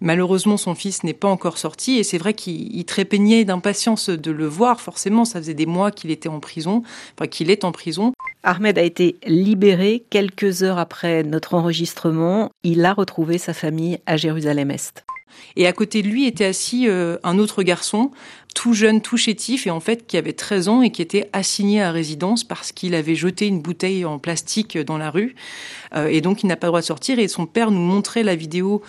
Malheureusement, 0.00 0.56
son 0.56 0.74
fils 0.74 1.02
n'est 1.02 1.12
pas 1.12 1.28
encore 1.28 1.58
sorti 1.58 1.98
et 1.98 2.04
c'est 2.04 2.18
vrai 2.18 2.34
qu'il 2.34 2.84
trépignait 2.84 3.44
d'impatience 3.44 4.10
de 4.10 4.30
le 4.30 4.46
voir. 4.46 4.80
Forcément, 4.80 5.24
ça 5.24 5.40
faisait 5.40 5.54
des 5.54 5.66
mois 5.66 5.90
qu'il 5.90 6.10
était 6.10 6.28
en 6.28 6.40
prison, 6.40 6.82
enfin 7.16 7.26
qu'il 7.26 7.50
est 7.50 7.64
en 7.64 7.72
prison. 7.72 8.12
Ahmed 8.44 8.78
a 8.78 8.82
été 8.82 9.16
libéré 9.26 10.04
quelques 10.10 10.62
heures 10.62 10.78
après 10.78 11.24
notre 11.24 11.54
enregistrement. 11.54 12.50
Il 12.62 12.84
a 12.84 12.94
retrouvé 12.94 13.36
sa 13.38 13.47
famille 13.54 13.98
à 14.06 14.16
Jérusalem-Est. 14.16 15.04
Et 15.56 15.66
à 15.66 15.72
côté 15.72 16.02
de 16.02 16.08
lui 16.08 16.26
était 16.26 16.44
assis 16.44 16.88
euh, 16.88 17.16
un 17.22 17.38
autre 17.38 17.62
garçon, 17.62 18.10
tout 18.54 18.72
jeune, 18.72 19.00
tout 19.00 19.16
chétif, 19.16 19.66
et 19.66 19.70
en 19.70 19.80
fait 19.80 20.06
qui 20.06 20.16
avait 20.16 20.32
13 20.32 20.68
ans 20.68 20.82
et 20.82 20.90
qui 20.90 21.02
était 21.02 21.28
assigné 21.32 21.82
à 21.82 21.92
résidence 21.92 22.44
parce 22.44 22.72
qu'il 22.72 22.94
avait 22.94 23.14
jeté 23.14 23.46
une 23.46 23.60
bouteille 23.60 24.04
en 24.04 24.18
plastique 24.18 24.78
dans 24.78 24.98
la 24.98 25.10
rue. 25.10 25.34
Euh, 25.94 26.08
et 26.08 26.20
donc 26.20 26.42
il 26.42 26.46
n'a 26.46 26.56
pas 26.56 26.66
le 26.66 26.70
droit 26.70 26.80
de 26.80 26.86
sortir. 26.86 27.18
Et 27.18 27.28
son 27.28 27.46
père 27.46 27.70
nous 27.70 27.80
montrait 27.80 28.22
la 28.22 28.34
vidéo 28.34 28.82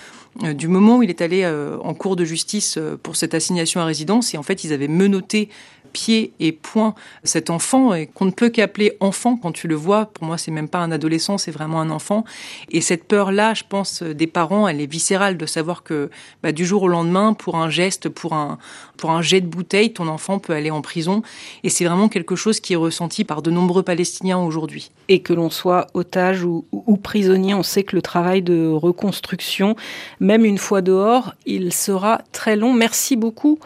euh, 0.43 0.53
du 0.53 0.67
moment 0.67 0.97
où 0.97 1.03
il 1.03 1.09
est 1.09 1.21
allé 1.21 1.45
en 1.45 1.93
cours 1.93 2.15
de 2.15 2.25
justice 2.25 2.79
pour 3.03 3.15
cette 3.15 3.33
assignation 3.33 3.81
à 3.81 3.85
résidence. 3.85 4.33
Et 4.33 4.37
en 4.37 4.43
fait, 4.43 4.63
ils 4.63 4.73
avaient 4.73 4.87
menotté 4.87 5.49
pied 5.91 6.33
et 6.39 6.51
poing 6.51 6.95
cet 7.23 7.49
enfant 7.49 7.93
et 7.93 8.07
qu'on 8.07 8.25
ne 8.25 8.31
peut 8.31 8.49
qu'appeler 8.49 8.95
enfant 8.99 9.37
quand 9.37 9.51
tu 9.51 9.67
le 9.67 9.75
vois. 9.75 10.05
Pour 10.07 10.25
moi, 10.25 10.37
c'est 10.37 10.51
même 10.51 10.69
pas 10.69 10.79
un 10.79 10.91
adolescent, 10.91 11.37
c'est 11.37 11.51
vraiment 11.51 11.81
un 11.81 11.89
enfant. 11.89 12.23
Et 12.69 12.81
cette 12.81 13.05
peur-là, 13.05 13.53
je 13.53 13.63
pense, 13.67 14.03
des 14.03 14.27
parents, 14.27 14.67
elle 14.67 14.81
est 14.81 14.91
viscérale 14.91 15.37
de 15.37 15.45
savoir 15.45 15.83
que 15.83 16.09
bah, 16.43 16.51
du 16.51 16.65
jour 16.65 16.83
au 16.83 16.87
lendemain, 16.87 17.33
pour 17.33 17.57
un 17.57 17.69
geste, 17.69 18.09
pour 18.09 18.33
un, 18.33 18.57
pour 18.97 19.11
un 19.11 19.21
jet 19.21 19.41
de 19.41 19.47
bouteille, 19.47 19.93
ton 19.93 20.07
enfant 20.07 20.39
peut 20.39 20.53
aller 20.53 20.71
en 20.71 20.81
prison. 20.81 21.21
Et 21.63 21.69
c'est 21.69 21.85
vraiment 21.85 22.09
quelque 22.09 22.35
chose 22.35 22.59
qui 22.59 22.73
est 22.73 22.77
ressenti 22.77 23.23
par 23.23 23.41
de 23.41 23.51
nombreux 23.51 23.83
Palestiniens 23.83 24.39
aujourd'hui. 24.39 24.91
Et 25.07 25.21
que 25.21 25.33
l'on 25.33 25.49
soit 25.49 25.87
otage 25.93 26.43
ou 26.43 26.65
prisonnier, 27.01 27.53
on 27.53 27.63
sait 27.63 27.83
que 27.83 27.95
le 27.95 28.01
travail 28.01 28.41
de 28.41 28.67
reconstruction, 28.67 29.75
même 30.19 30.45
une 30.45 30.57
fois 30.57 30.81
dehors, 30.81 31.33
il 31.45 31.73
sera 31.73 32.21
très 32.31 32.55
long. 32.55 32.73
Merci 32.73 33.15
beaucoup 33.15 33.59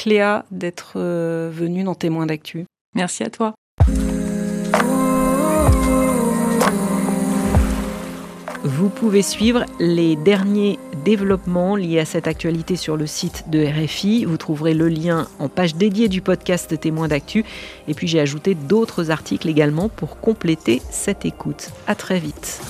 Cléa 0.00 0.46
d'être 0.50 0.94
euh, 0.96 1.50
venue 1.52 1.84
dans 1.84 1.94
Témoins 1.94 2.24
d'actu. 2.24 2.64
Merci 2.94 3.22
à 3.22 3.28
toi. 3.28 3.52
Vous 8.64 8.88
pouvez 8.88 9.20
suivre 9.20 9.66
les 9.78 10.16
derniers 10.16 10.78
développements 11.04 11.76
liés 11.76 11.98
à 11.98 12.06
cette 12.06 12.26
actualité 12.26 12.76
sur 12.76 12.96
le 12.96 13.06
site 13.06 13.50
de 13.50 13.62
RFI. 13.62 14.24
Vous 14.24 14.38
trouverez 14.38 14.72
le 14.72 14.88
lien 14.88 15.28
en 15.38 15.50
page 15.50 15.74
dédiée 15.74 16.08
du 16.08 16.22
podcast 16.22 16.80
Témoins 16.80 17.08
d'actu. 17.08 17.44
Et 17.86 17.92
puis 17.92 18.08
j'ai 18.08 18.20
ajouté 18.20 18.54
d'autres 18.54 19.10
articles 19.10 19.50
également 19.50 19.90
pour 19.90 20.18
compléter 20.18 20.80
cette 20.90 21.26
écoute. 21.26 21.72
À 21.86 21.94
très 21.94 22.18
vite. 22.18 22.62